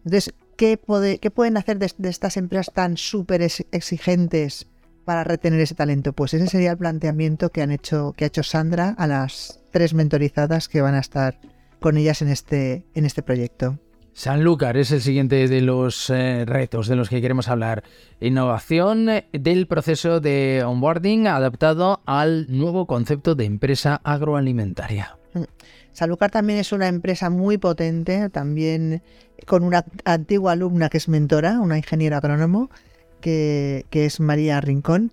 Entonces, 0.05 0.33
¿qué, 0.55 0.77
pueden 0.77 1.57
hacer 1.57 1.79
de, 1.79 1.91
estas 2.09 2.37
empresas 2.37 2.73
tan 2.73 2.95
súper 2.95 3.41
exigentes 3.41 4.67
para 5.03 5.25
retener 5.25 5.59
ese 5.59 5.75
talento? 5.75 6.13
Pues 6.13 6.33
ese 6.33 6.47
sería 6.47 6.71
el 6.71 6.77
planteamiento 6.77 7.49
que, 7.49 7.61
han 7.61 7.71
hecho, 7.71 8.13
que 8.15 8.23
ha 8.23 8.27
hecho 8.27 8.43
Sandra 8.43 8.95
a 8.97 9.05
las 9.05 9.59
tres 9.71 9.93
mentorizadas 9.93 10.69
que 10.69 10.79
van 10.79 10.95
a 10.95 10.99
estar 10.99 11.41
con 11.81 11.97
ellas 11.97 12.21
en 12.21 12.29
este, 12.29 12.85
en 12.93 13.03
este 13.03 13.21
proyecto. 13.21 13.77
Sanlúcar 14.13 14.77
es 14.77 14.91
el 14.91 15.01
siguiente 15.01 15.47
de 15.47 15.61
los 15.61 16.09
eh, 16.09 16.43
retos 16.45 16.87
de 16.87 16.95
los 16.95 17.09
que 17.09 17.21
queremos 17.21 17.47
hablar. 17.47 17.83
Innovación 18.19 19.07
del 19.31 19.67
proceso 19.67 20.19
de 20.19 20.63
onboarding 20.65 21.27
adaptado 21.27 22.01
al 22.05 22.47
nuevo 22.49 22.85
concepto 22.85 23.35
de 23.35 23.45
empresa 23.45 24.01
agroalimentaria. 24.03 25.17
Mm. 25.33 25.43
Sanlúcar 25.93 26.31
también 26.31 26.59
es 26.59 26.71
una 26.71 26.87
empresa 26.87 27.29
muy 27.29 27.57
potente, 27.57 28.29
también 28.29 29.01
con 29.45 29.63
una 29.63 29.85
antigua 30.05 30.53
alumna 30.53 30.89
que 30.89 30.97
es 30.97 31.07
mentora, 31.07 31.59
una 31.59 31.77
ingeniera 31.77 32.17
agrónomo, 32.17 32.69
que, 33.21 33.85
que 33.89 34.05
es 34.05 34.19
María 34.19 34.61
Rincón 34.61 35.11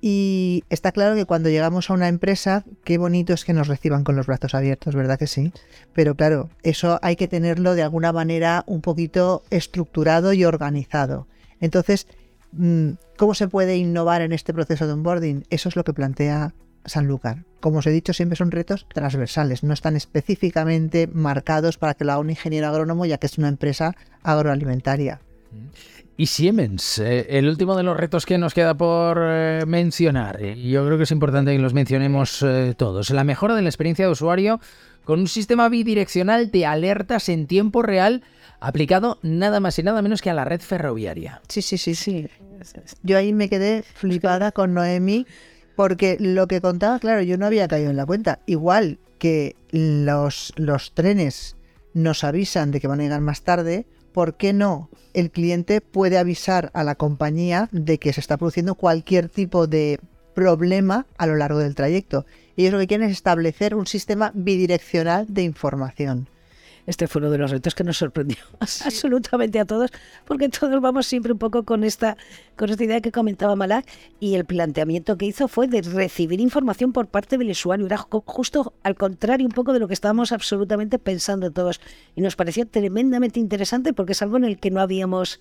y 0.00 0.64
está 0.70 0.92
claro 0.92 1.14
que 1.14 1.26
cuando 1.26 1.50
llegamos 1.50 1.90
a 1.90 1.94
una 1.94 2.08
empresa, 2.08 2.64
qué 2.84 2.96
bonito 2.96 3.34
es 3.34 3.44
que 3.44 3.52
nos 3.52 3.68
reciban 3.68 4.02
con 4.02 4.16
los 4.16 4.26
brazos 4.26 4.54
abiertos, 4.54 4.94
¿verdad 4.94 5.18
que 5.18 5.26
sí? 5.26 5.52
Pero 5.92 6.14
claro, 6.14 6.48
eso 6.62 6.98
hay 7.02 7.16
que 7.16 7.28
tenerlo 7.28 7.74
de 7.74 7.82
alguna 7.82 8.12
manera 8.12 8.64
un 8.66 8.80
poquito 8.80 9.42
estructurado 9.50 10.32
y 10.32 10.44
organizado. 10.44 11.26
Entonces, 11.60 12.06
mm, 12.52 12.92
¿cómo 13.18 13.34
se 13.34 13.48
puede 13.48 13.76
innovar 13.76 14.22
en 14.22 14.32
este 14.32 14.54
proceso 14.54 14.86
de 14.86 14.94
onboarding? 14.94 15.44
Eso 15.50 15.68
es 15.68 15.76
lo 15.76 15.84
que 15.84 15.92
plantea 15.92 16.54
Sanlúcar. 16.86 17.44
Como 17.60 17.80
os 17.80 17.86
he 17.86 17.90
dicho, 17.90 18.14
siempre 18.14 18.36
son 18.36 18.50
retos 18.50 18.86
transversales, 18.92 19.62
no 19.62 19.74
están 19.74 19.96
específicamente 19.96 21.08
marcados 21.12 21.76
para 21.76 21.92
que 21.92 22.04
lo 22.04 22.12
haga 22.12 22.20
un 22.20 22.30
ingeniero 22.30 22.68
agrónomo, 22.68 23.04
ya 23.04 23.18
que 23.18 23.26
es 23.26 23.36
una 23.36 23.48
empresa 23.48 23.94
agroalimentaria. 24.22 25.20
Y 26.20 26.26
Siemens. 26.26 26.98
Eh, 26.98 27.28
el 27.30 27.48
último 27.48 27.74
de 27.74 27.82
los 27.82 27.96
retos 27.96 28.26
que 28.26 28.36
nos 28.36 28.52
queda 28.52 28.74
por 28.74 29.18
eh, 29.22 29.64
mencionar, 29.66 30.38
y 30.42 30.68
yo 30.68 30.84
creo 30.84 30.98
que 30.98 31.04
es 31.04 31.10
importante 31.12 31.50
que 31.52 31.58
los 31.58 31.72
mencionemos 31.72 32.42
eh, 32.42 32.74
todos, 32.76 33.08
la 33.08 33.24
mejora 33.24 33.54
de 33.54 33.62
la 33.62 33.70
experiencia 33.70 34.04
de 34.04 34.10
usuario 34.10 34.60
con 35.04 35.20
un 35.20 35.28
sistema 35.28 35.70
bidireccional 35.70 36.50
de 36.50 36.66
alertas 36.66 37.30
en 37.30 37.46
tiempo 37.46 37.80
real 37.80 38.22
aplicado 38.60 39.18
nada 39.22 39.60
más 39.60 39.78
y 39.78 39.82
nada 39.82 40.02
menos 40.02 40.20
que 40.20 40.28
a 40.28 40.34
la 40.34 40.44
red 40.44 40.60
ferroviaria. 40.60 41.40
Sí, 41.48 41.62
sí, 41.62 41.78
sí, 41.78 41.94
sí. 41.94 42.28
Yo 43.02 43.16
ahí 43.16 43.32
me 43.32 43.48
quedé 43.48 43.82
flipada 43.82 44.52
con 44.52 44.74
Noemi 44.74 45.26
porque 45.74 46.18
lo 46.20 46.48
que 46.48 46.60
contaba, 46.60 46.98
claro, 46.98 47.22
yo 47.22 47.38
no 47.38 47.46
había 47.46 47.66
caído 47.66 47.88
en 47.88 47.96
la 47.96 48.04
cuenta. 48.04 48.40
Igual 48.44 48.98
que 49.18 49.56
los, 49.70 50.52
los 50.56 50.92
trenes 50.92 51.56
nos 51.94 52.24
avisan 52.24 52.72
de 52.72 52.80
que 52.80 52.88
van 52.88 53.00
a 53.00 53.04
llegar 53.04 53.22
más 53.22 53.40
tarde, 53.40 53.86
¿por 54.12 54.36
qué 54.36 54.52
no 54.52 54.88
el 55.14 55.30
cliente 55.30 55.80
puede 55.80 56.18
avisar 56.18 56.70
a 56.74 56.84
la 56.84 56.94
compañía 56.94 57.68
de 57.72 57.98
que 57.98 58.12
se 58.12 58.20
está 58.20 58.36
produciendo 58.36 58.74
cualquier 58.74 59.28
tipo 59.28 59.66
de 59.66 60.00
problema 60.34 61.06
a 61.18 61.26
lo 61.26 61.36
largo 61.36 61.58
del 61.58 61.74
trayecto? 61.74 62.26
Ellos 62.56 62.72
lo 62.72 62.78
que 62.78 62.86
quieren 62.86 63.08
es 63.08 63.12
establecer 63.12 63.74
un 63.74 63.86
sistema 63.86 64.32
bidireccional 64.34 65.26
de 65.28 65.42
información. 65.42 66.28
Este 66.86 67.06
fue 67.06 67.20
uno 67.20 67.30
de 67.30 67.38
los 67.38 67.50
retos 67.50 67.74
que 67.74 67.84
nos 67.84 67.98
sorprendió 67.98 68.38
absolutamente 68.60 69.58
a 69.60 69.64
todos, 69.64 69.90
porque 70.24 70.48
todos 70.48 70.80
vamos 70.80 71.06
siempre 71.06 71.32
un 71.32 71.38
poco 71.38 71.64
con 71.64 71.84
esta, 71.84 72.16
con 72.56 72.70
esta 72.70 72.84
idea 72.84 73.00
que 73.00 73.12
comentaba 73.12 73.56
Malak, 73.56 73.86
y 74.18 74.34
el 74.34 74.44
planteamiento 74.44 75.16
que 75.16 75.26
hizo 75.26 75.48
fue 75.48 75.68
de 75.68 75.82
recibir 75.82 76.40
información 76.40 76.92
por 76.92 77.06
parte 77.06 77.38
del 77.38 77.50
usuario. 77.50 77.86
Era 77.86 77.98
justo 77.98 78.74
al 78.82 78.94
contrario 78.94 79.46
un 79.46 79.52
poco 79.52 79.72
de 79.72 79.80
lo 79.80 79.88
que 79.88 79.94
estábamos 79.94 80.32
absolutamente 80.32 80.98
pensando 80.98 81.50
todos. 81.50 81.80
Y 82.14 82.20
nos 82.20 82.36
pareció 82.36 82.66
tremendamente 82.66 83.40
interesante 83.40 83.92
porque 83.92 84.12
es 84.12 84.22
algo 84.22 84.36
en 84.36 84.44
el 84.44 84.58
que 84.58 84.70
no 84.70 84.80
habíamos 84.80 85.40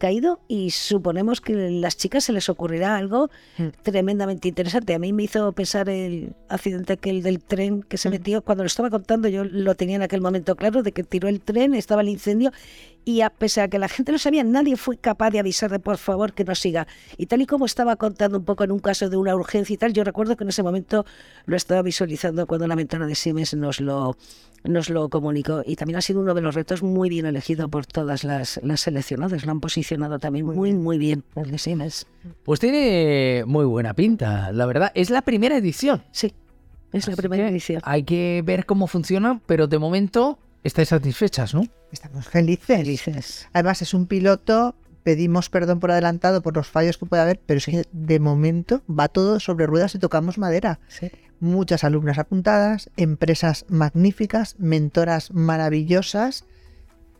caído 0.00 0.40
y 0.48 0.70
suponemos 0.70 1.40
que 1.40 1.52
a 1.52 1.70
las 1.70 1.96
chicas 1.96 2.24
se 2.24 2.32
les 2.32 2.48
ocurrirá 2.48 2.96
algo 2.96 3.30
mm. 3.58 3.68
tremendamente 3.82 4.48
interesante. 4.48 4.94
A 4.94 4.98
mí 4.98 5.12
me 5.12 5.24
hizo 5.24 5.52
pensar 5.52 5.88
el 5.90 6.34
accidente 6.48 6.94
aquel 6.94 7.22
del 7.22 7.40
tren 7.40 7.82
que 7.82 7.98
se 7.98 8.08
mm. 8.08 8.12
metió, 8.12 8.42
cuando 8.42 8.64
lo 8.64 8.66
estaba 8.66 8.90
contando 8.90 9.28
yo 9.28 9.44
lo 9.44 9.74
tenía 9.76 9.96
en 9.96 10.02
aquel 10.02 10.22
momento 10.22 10.56
claro, 10.56 10.82
de 10.82 10.92
que 10.92 11.04
tiró 11.04 11.28
el 11.28 11.40
tren, 11.40 11.74
estaba 11.74 12.00
el 12.00 12.08
incendio 12.08 12.50
y 13.04 13.22
a 13.22 13.30
pesar 13.30 13.64
de 13.64 13.70
que 13.70 13.78
la 13.78 13.88
gente 13.88 14.12
no 14.12 14.18
sabía, 14.18 14.44
nadie 14.44 14.76
fue 14.76 14.96
capaz 14.96 15.30
de 15.30 15.38
avisar 15.38 15.70
de 15.70 15.78
por 15.78 15.96
favor 15.96 16.32
que 16.32 16.44
no 16.44 16.54
siga. 16.54 16.86
Y 17.16 17.26
tal 17.26 17.42
y 17.42 17.46
como 17.46 17.66
estaba 17.66 17.96
contando 17.96 18.38
un 18.38 18.44
poco 18.44 18.64
en 18.64 18.72
un 18.72 18.78
caso 18.78 19.08
de 19.08 19.16
una 19.16 19.34
urgencia 19.34 19.74
y 19.74 19.76
tal, 19.76 19.92
yo 19.92 20.04
recuerdo 20.04 20.36
que 20.36 20.44
en 20.44 20.50
ese 20.50 20.62
momento 20.62 21.04
lo 21.46 21.56
estaba 21.56 21.82
visualizando 21.82 22.46
cuando 22.46 22.66
la 22.66 22.76
mentora 22.76 23.06
de 23.06 23.14
Siemens 23.14 23.54
nos 23.54 23.80
lo, 23.80 24.16
nos 24.64 24.90
lo 24.90 25.08
comunicó. 25.08 25.62
Y 25.64 25.76
también 25.76 25.98
ha 25.98 26.02
sido 26.02 26.20
uno 26.20 26.34
de 26.34 26.42
los 26.42 26.54
retos 26.54 26.82
muy 26.82 27.08
bien 27.08 27.26
elegido 27.26 27.68
por 27.68 27.86
todas 27.86 28.24
las, 28.24 28.60
las 28.62 28.80
seleccionadas. 28.80 29.44
Lo 29.44 29.52
han 29.52 29.60
posicionado 29.60 30.18
también 30.18 30.46
muy, 30.46 30.74
muy 30.74 30.98
bien, 30.98 31.24
el 31.36 31.50
de 31.50 31.58
Siemens. 31.58 32.06
Pues 32.44 32.60
tiene 32.60 33.44
muy 33.46 33.64
buena 33.64 33.94
pinta, 33.94 34.52
la 34.52 34.66
verdad. 34.66 34.92
Es 34.94 35.10
la 35.10 35.22
primera 35.22 35.56
edición. 35.56 36.02
Sí, 36.12 36.34
es 36.92 37.08
la 37.08 37.16
primera 37.16 37.48
edición. 37.48 37.80
Hay 37.84 38.02
que 38.02 38.42
ver 38.44 38.66
cómo 38.66 38.86
funciona, 38.86 39.40
pero 39.46 39.66
de 39.66 39.78
momento 39.78 40.38
estáis 40.64 40.88
satisfechas, 40.88 41.54
¿no? 41.54 41.64
Estamos 41.92 42.28
felices. 42.28 43.48
Además, 43.52 43.82
es 43.82 43.94
un 43.94 44.06
piloto. 44.06 44.74
Pedimos 45.02 45.48
perdón 45.48 45.80
por 45.80 45.90
adelantado 45.90 46.42
por 46.42 46.54
los 46.54 46.68
fallos 46.68 46.98
que 46.98 47.06
puede 47.06 47.22
haber, 47.22 47.40
pero 47.46 47.58
es 47.58 47.64
que 47.64 47.84
de 47.90 48.20
momento 48.20 48.82
va 48.86 49.08
todo 49.08 49.40
sobre 49.40 49.66
ruedas 49.66 49.94
y 49.94 49.98
tocamos 49.98 50.36
madera. 50.36 50.78
Muchas 51.40 51.84
alumnas 51.84 52.18
apuntadas, 52.18 52.90
empresas 52.98 53.64
magníficas, 53.68 54.56
mentoras 54.58 55.32
maravillosas. 55.32 56.44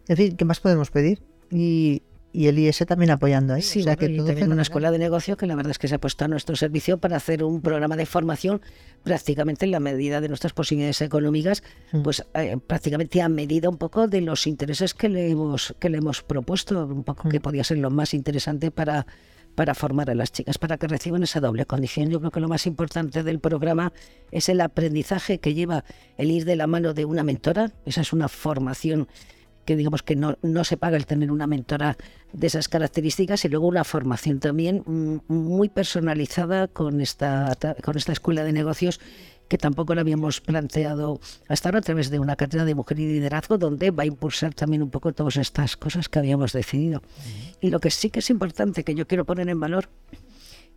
En 0.09 0.17
fin, 0.19 0.37
¿qué 0.37 0.45
más 0.45 0.61
podemos 0.61 0.91
pedir? 0.91 1.23
Y 1.51 2.03
y 2.33 2.47
el 2.47 2.59
IS 2.59 2.85
también 2.87 3.11
apoyando 3.11 3.55
ahí. 3.55 3.63
Sí, 3.63 3.81
o 3.81 3.83
sea 3.85 3.97
que 3.97 4.09
todo 4.09 4.27
también 4.27 4.53
una 4.53 4.63
escuela 4.63 4.91
de 4.91 4.99
negocio 4.99 5.37
que 5.37 5.47
la 5.47 5.55
verdad 5.57 5.73
es 5.73 5.79
que 5.79 5.89
se 5.89 5.97
ha 5.97 6.01
puesto 6.01 6.25
a 6.25 6.29
nuestro 6.29 6.57
servicio 6.57 6.99
para 6.99 7.17
hacer 7.17 7.43
un 7.43 7.61
programa 7.61 7.97
de 7.97 8.07
formación 8.07 8.61
prácticamente 9.03 9.65
en 9.65 9.73
la 9.73 9.81
medida 9.81 10.21
de 10.21 10.29
nuestras 10.29 10.53
posibilidades 10.53 11.01
económicas, 11.01 11.63
mm. 11.93 12.03
pues 12.03 12.25
eh, 12.35 12.57
prácticamente 12.67 13.23
a 13.23 13.29
medida 13.29 13.69
un 13.69 13.79
poco 13.79 14.07
de 14.07 14.21
los 14.21 14.47
intereses 14.47 14.95
que 14.95 15.09
le 15.09 15.31
hemos 15.31 15.75
que 15.79 15.91
le 15.91 15.99
hemos 15.99 16.23
propuesto, 16.23 16.87
un 16.87 17.05
poco 17.05 17.29
que 17.29 17.39
mm. 17.39 17.43
podía 17.43 17.65
ser 17.65 17.79
lo 17.79 17.91
más 17.91 18.15
interesante 18.15 18.71
para 18.71 19.07
para 19.55 19.75
formar 19.75 20.09
a 20.11 20.15
las 20.15 20.33
chicas, 20.33 20.59
para 20.59 20.79
que 20.79 20.87
reciban 20.87 21.23
esa 21.23 21.41
doble 21.41 21.67
condición. 21.67 22.09
Yo 22.09 22.21
creo 22.21 22.31
que 22.31 22.41
lo 22.41 22.49
más 22.49 22.67
importante 22.67 23.23
del 23.23 23.41
programa 23.41 23.93
es 24.31 24.49
el 24.49 24.61
aprendizaje 24.61 25.39
que 25.39 25.55
lleva 25.55 25.85
el 26.17 26.31
ir 26.31 26.45
de 26.45 26.57
la 26.57 26.67
mano 26.67 26.95
de 26.95 27.05
una 27.05 27.25
mentora. 27.25 27.73
Esa 27.85 28.01
es 28.03 28.13
una 28.13 28.29
formación 28.29 29.09
que 29.71 29.77
digamos 29.77 30.03
que 30.03 30.17
no, 30.17 30.37
no 30.43 30.65
se 30.65 30.77
paga 30.77 30.97
el 30.97 31.07
tener 31.07 31.31
una 31.31 31.47
mentora 31.47 31.97
de 32.33 32.49
esas 32.49 32.67
características 32.67 33.45
y 33.45 33.49
luego 33.49 33.69
una 33.69 33.85
formación 33.85 34.41
también 34.41 34.83
mm, 34.85 35.33
muy 35.33 35.69
personalizada 35.69 36.67
con 36.67 37.01
esta, 37.01 37.57
con 37.81 37.97
esta 37.97 38.11
escuela 38.11 38.43
de 38.43 38.53
negocios 38.53 38.99
que 39.47 39.59
tampoco 39.59 39.95
la 39.95 40.01
habíamos 40.01 40.41
planteado 40.41 41.21
hasta 41.47 41.69
ahora 41.69 41.79
a 41.79 41.83
través 41.83 42.11
de 42.11 42.19
una 42.19 42.35
cátedra 42.35 42.65
de 42.65 42.75
mujer 42.75 42.99
y 42.99 43.07
liderazgo 43.13 43.59
donde 43.59 43.93
va 43.93 44.03
a 44.03 44.07
impulsar 44.07 44.55
también 44.55 44.83
un 44.83 44.91
poco 44.91 45.13
todas 45.13 45.37
estas 45.37 45.77
cosas 45.77 46.09
que 46.09 46.19
habíamos 46.19 46.53
decidido. 46.53 47.01
Y 47.61 47.71
lo 47.71 47.79
que 47.79 47.93
sí 47.93 48.11
que 48.11 48.19
es 48.19 48.31
importante 48.31 48.83
que 48.83 48.97
yo 48.97 49.07
quiero 49.07 49.25
poner 49.25 49.49
en 49.49 49.61
valor 49.61 49.89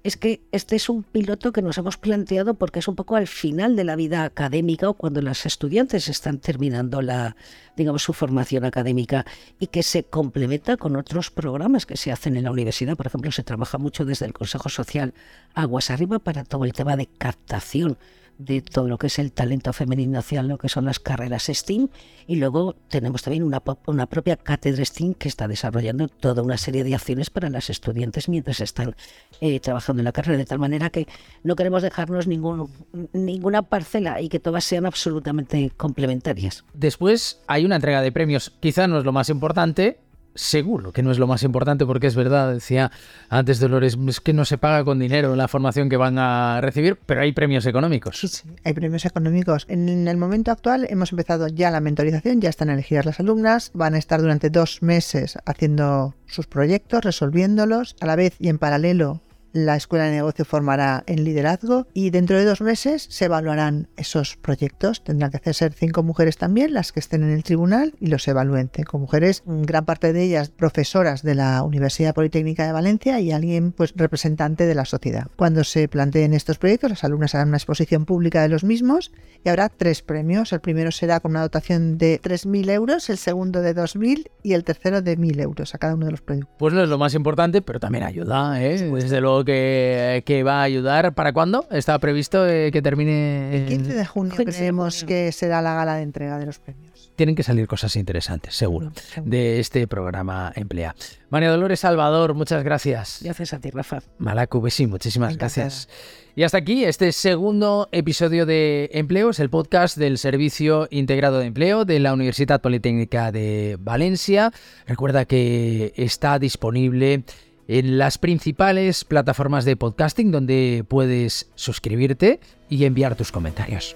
es 0.04 0.18
que 0.18 0.42
este 0.52 0.76
es 0.76 0.89
un 0.89 1.04
piloto 1.04 1.54
que 1.54 1.62
nos 1.62 1.78
hemos 1.78 1.98
planteado 1.98 2.56
porque 2.56 2.80
es 2.80 2.88
un 2.89 2.96
poco 2.96 3.16
al 3.16 3.28
final 3.28 3.78
de 3.78 3.86
la 3.86 3.96
vida 3.96 4.26
académica 4.26 4.89
o 4.89 4.96
cuando 4.96 5.22
las 5.22 5.46
estudiantes 5.46 6.10
están 6.10 6.39
terminando 6.39 7.02
la, 7.02 7.38
digamos, 7.78 8.04
su 8.04 8.12
formación 8.12 8.66
académica 8.66 9.26
y 9.60 9.68
que 9.68 9.82
se 9.82 10.04
complementa 10.04 10.76
con 10.76 10.98
otros 10.98 11.32
programas 11.32 11.86
que 11.86 11.96
se 11.96 12.12
hacen 12.12 12.36
en 12.36 12.44
la 12.44 12.52
universidad. 12.52 12.98
Por 12.98 13.08
ejemplo, 13.08 13.32
se 13.32 13.44
trabaja 13.44 13.78
mucho 13.78 14.04
desde 14.04 14.26
el 14.26 14.34
Consejo 14.34 14.68
Social 14.68 15.13
Aguas 15.54 15.89
Arriba 15.89 16.20
para 16.20 16.44
todo 16.44 16.66
el 16.66 16.74
tema 16.74 16.98
de 16.98 17.08
captación 17.08 17.98
de 18.38 18.62
todo 18.62 18.88
lo 18.88 18.98
que 18.98 19.08
es 19.08 19.19
el 19.19 19.32
talento 19.32 19.74
femenino 19.74 20.19
hacia 20.19 20.43
lo 20.43 20.58
que 20.58 20.69
son 20.69 20.86
las 20.86 21.00
carreras 21.00 21.50
STEAM. 21.52 21.89
Y 22.28 22.38
luego 22.38 22.76
tenemos 22.89 23.22
también 23.24 23.43
una, 23.43 23.62
una 23.88 24.06
propia 24.08 24.38
cátedra 24.38 24.84
STEAM 24.84 25.13
que 25.13 25.28
está 25.28 25.48
desarrollando 25.48 26.08
toda 26.08 26.41
una 26.41 26.58
serie 26.58 26.84
de 26.84 26.96
acciones 26.96 27.30
para 27.30 27.50
las 27.50 27.69
estudiantes 27.69 28.30
mientras 28.30 28.62
están 28.62 28.96
eh, 29.41 29.60
trabajando 29.60 30.02
en 30.02 30.06
la 30.06 30.12
carrera, 30.12 30.38
de 30.38 30.46
tal 30.46 30.60
manera 30.60 30.89
que 30.89 31.08
no 31.43 31.56
queremos 31.56 31.82
dejarnos 31.82 32.28
ningún, 32.28 32.69
ninguna 33.13 33.62
parcela 33.63 34.22
y 34.22 34.30
que 34.30 34.39
todas 34.39 34.63
sean 34.63 34.86
absolutamente 34.86 35.72
complementarias. 35.76 36.63
Después 36.74 37.41
hay 37.48 37.65
una 37.65 37.76
entrega 37.76 38.02
de 38.02 38.12
premios, 38.12 38.52
quizá 38.60 38.88
no 38.88 39.00
es 39.00 39.06
lo 39.06 39.12
más 39.12 39.30
importante, 39.30 40.00
seguro 40.36 40.91
que 40.91 41.04
no 41.04 41.12
es 41.12 41.19
lo 41.19 41.28
más 41.28 41.43
importante 41.43 41.86
porque 41.86 42.08
es 42.08 42.15
verdad, 42.15 42.54
decía 42.54 42.91
antes 43.30 43.60
Dolores, 43.60 43.98
es 44.08 44.19
que 44.19 44.34
no 44.34 44.46
se 44.46 44.58
paga 44.58 44.84
con 44.84 45.00
dinero 45.00 45.36
la 45.36 45.48
formación 45.48 45.89
que 45.89 45.98
van 45.98 46.17
a 46.17 46.62
recibir, 46.62 46.98
pero 47.06 47.22
hay 47.22 47.32
premios 47.32 47.65
económicos. 47.65 48.19
Sí, 48.19 48.50
hay 48.63 48.74
premios 48.74 49.06
económicos. 49.06 49.65
En 49.69 50.08
el 50.08 50.17
momento 50.17 50.52
actual 50.52 50.88
hemos 50.89 51.12
empezado 51.12 51.48
ya 51.48 51.72
la 51.72 51.80
mentorización, 51.80 52.41
ya 52.41 52.50
están 52.50 52.69
elegidas 52.69 53.06
las 53.06 53.19
alumnas, 53.19 53.72
van 53.74 53.96
a 53.96 53.98
estar 53.98 54.22
durante 54.22 54.50
dos 54.50 54.82
meses 54.82 55.38
haciendo 55.46 56.15
sus 56.26 56.48
proyectos, 56.48 57.04
resolviéndolos, 57.04 57.96
a 58.00 58.06
la 58.06 58.15
vez 58.15 58.36
y 58.39 58.50
en 58.50 58.58
paralelo 58.58 59.22
la 59.54 59.76
Escuela 59.76 60.06
de 60.06 60.12
Negocio 60.12 60.46
formará 60.46 61.04
en 61.08 61.24
liderazgo 61.24 61.88
y 61.94 62.10
dentro 62.10 62.38
de 62.38 62.46
dos 62.46 62.62
meses 62.62 63.06
se 63.10 63.26
evaluarán 63.26 63.88
esos 63.96 64.36
proyectos. 64.36 65.04
Tendrán 65.04 65.32
que 65.32 65.38
hacer 65.38 65.54
ser 65.54 65.74
cinco 65.74 66.04
mujeres 66.04 66.38
también 66.38 66.74
las 66.74 66.92
que 66.92 67.00
estén 67.00 67.24
en 67.24 67.30
el 67.30 67.44
tribunal 67.44 67.94
y 68.00 68.08
los 68.08 68.28
evalúen. 68.28 68.72
Con 68.88 69.02
mujeres, 69.02 69.44
gran 69.46 69.86
parte 69.86 70.13
de 70.13 70.24
ellas 70.24 70.50
profesoras 70.50 71.22
de 71.22 71.36
la 71.36 71.62
Universidad 71.63 72.16
Politécnica 72.16 72.66
de 72.66 72.72
Valencia 72.72 73.20
y 73.20 73.32
alguien 73.32 73.72
pues 73.72 73.94
representante 73.96 74.66
de 74.66 74.76
la 74.76 74.86
sociedad. 74.86 75.28
Cuando 75.36 75.63
se 75.63 75.88
planteen 75.88 76.34
estos 76.34 76.58
proyectos, 76.58 76.89
las 76.89 77.04
alumnas 77.04 77.36
harán 77.36 77.50
una 77.50 77.58
exposición 77.58 78.06
pública 78.06 78.42
de 78.42 78.50
los 78.50 78.63
mismos 78.63 79.12
y 79.44 79.50
habrá 79.50 79.70
tres 79.70 80.02
premios. 80.02 80.52
El 80.54 80.62
primero 80.62 80.92
será 80.92 81.20
con 81.20 81.32
una 81.32 81.42
dotación 81.42 81.98
de 81.98 82.20
3.000 82.22 82.72
euros, 82.72 83.10
el 83.10 83.18
segundo 83.18 83.62
de 83.62 83.76
2.000 83.76 84.32
y 84.42 84.54
el 84.54 84.63
tercero 84.63 85.02
de 85.02 85.18
1.000 85.18 85.42
euros 85.42 85.76
a 85.76 85.78
cada 85.78 85.94
uno 85.94 86.06
de 86.06 86.12
los 86.12 86.22
proyectos. 86.22 86.56
Pues 86.58 86.74
no 86.74 86.82
es 86.82 86.89
lo 86.89 86.98
más 86.98 87.13
importante, 87.13 87.62
pero 87.62 87.80
también 87.80 88.04
ayuda, 88.04 88.62
¿eh? 88.63 88.89
Desde 88.92 89.22
luego 89.22 89.42
que, 89.45 90.43
va 90.45 90.62
a 90.62 90.63
ayudar. 90.63 91.13
¿Para 91.13 91.34
cuándo? 91.34 91.65
¿Está 91.71 91.97
previsto 91.99 92.47
eh, 92.47 92.71
que 92.71 92.82
termine? 92.82 93.56
El 93.56 93.65
15 93.65 93.93
de 93.93 94.06
junio 94.06 94.34
creemos 94.36 95.03
que 95.03 95.32
será 95.32 95.62
la 95.62 95.73
gala 95.73 95.95
de 95.95 96.03
entrega 96.03 96.38
de 96.38 96.45
los 96.45 96.60
premios. 96.60 97.12
Tienen 97.15 97.36
que 97.36 97.43
salir 97.43 97.67
cosas 97.67 97.95
interesantes, 97.95 98.56
seguro, 98.56 98.91
de 99.23 99.60
este 99.60 99.88
programa 99.88 100.51
Emplea. 100.56 100.95
María 101.29 101.51
Dolores 101.51 101.79
Salvador, 101.79 102.34
muchas 102.34 102.63
gracias. 102.63 103.19
Gracias 103.23 103.53
a 103.53 103.60
ti, 103.60 103.69
Rafa. 103.69 104.01
Malacu, 104.17 104.62
Besi, 104.62 104.88
muchísimas 104.88 105.38
gracias. 105.38 105.88
Y 106.36 106.41
hasta 106.41 106.58
aquí 106.58 106.84
este 106.84 107.12
segundo 107.12 107.89
episodio 107.91 108.47
de 108.47 108.89
Empleos, 108.93 109.39
el 109.39 109.51
podcast 109.51 109.97
del 109.97 110.17
Servicio 110.17 110.88
Integrado 110.89 111.38
de 111.38 111.45
Empleo 111.45 111.86
de 111.86 111.99
la 111.99 112.12
Universidad 112.13 112.60
Politécnica 112.60 113.32
de 113.32 113.77
Valencia. 113.79 114.51
Recuerda 114.88 115.25
que 115.25 115.93
está 115.95 116.39
disponible 116.39 117.23
en 117.67 117.97
las 117.97 118.17
principales 118.17 119.04
plataformas 119.06 119.65
de 119.65 119.76
podcasting 119.76 120.32
donde 120.32 120.86
puedes 120.88 121.49
suscribirte 121.56 122.39
y 122.69 122.86
enviar 122.86 123.15
tus 123.15 123.32
comentarios. 123.32 123.95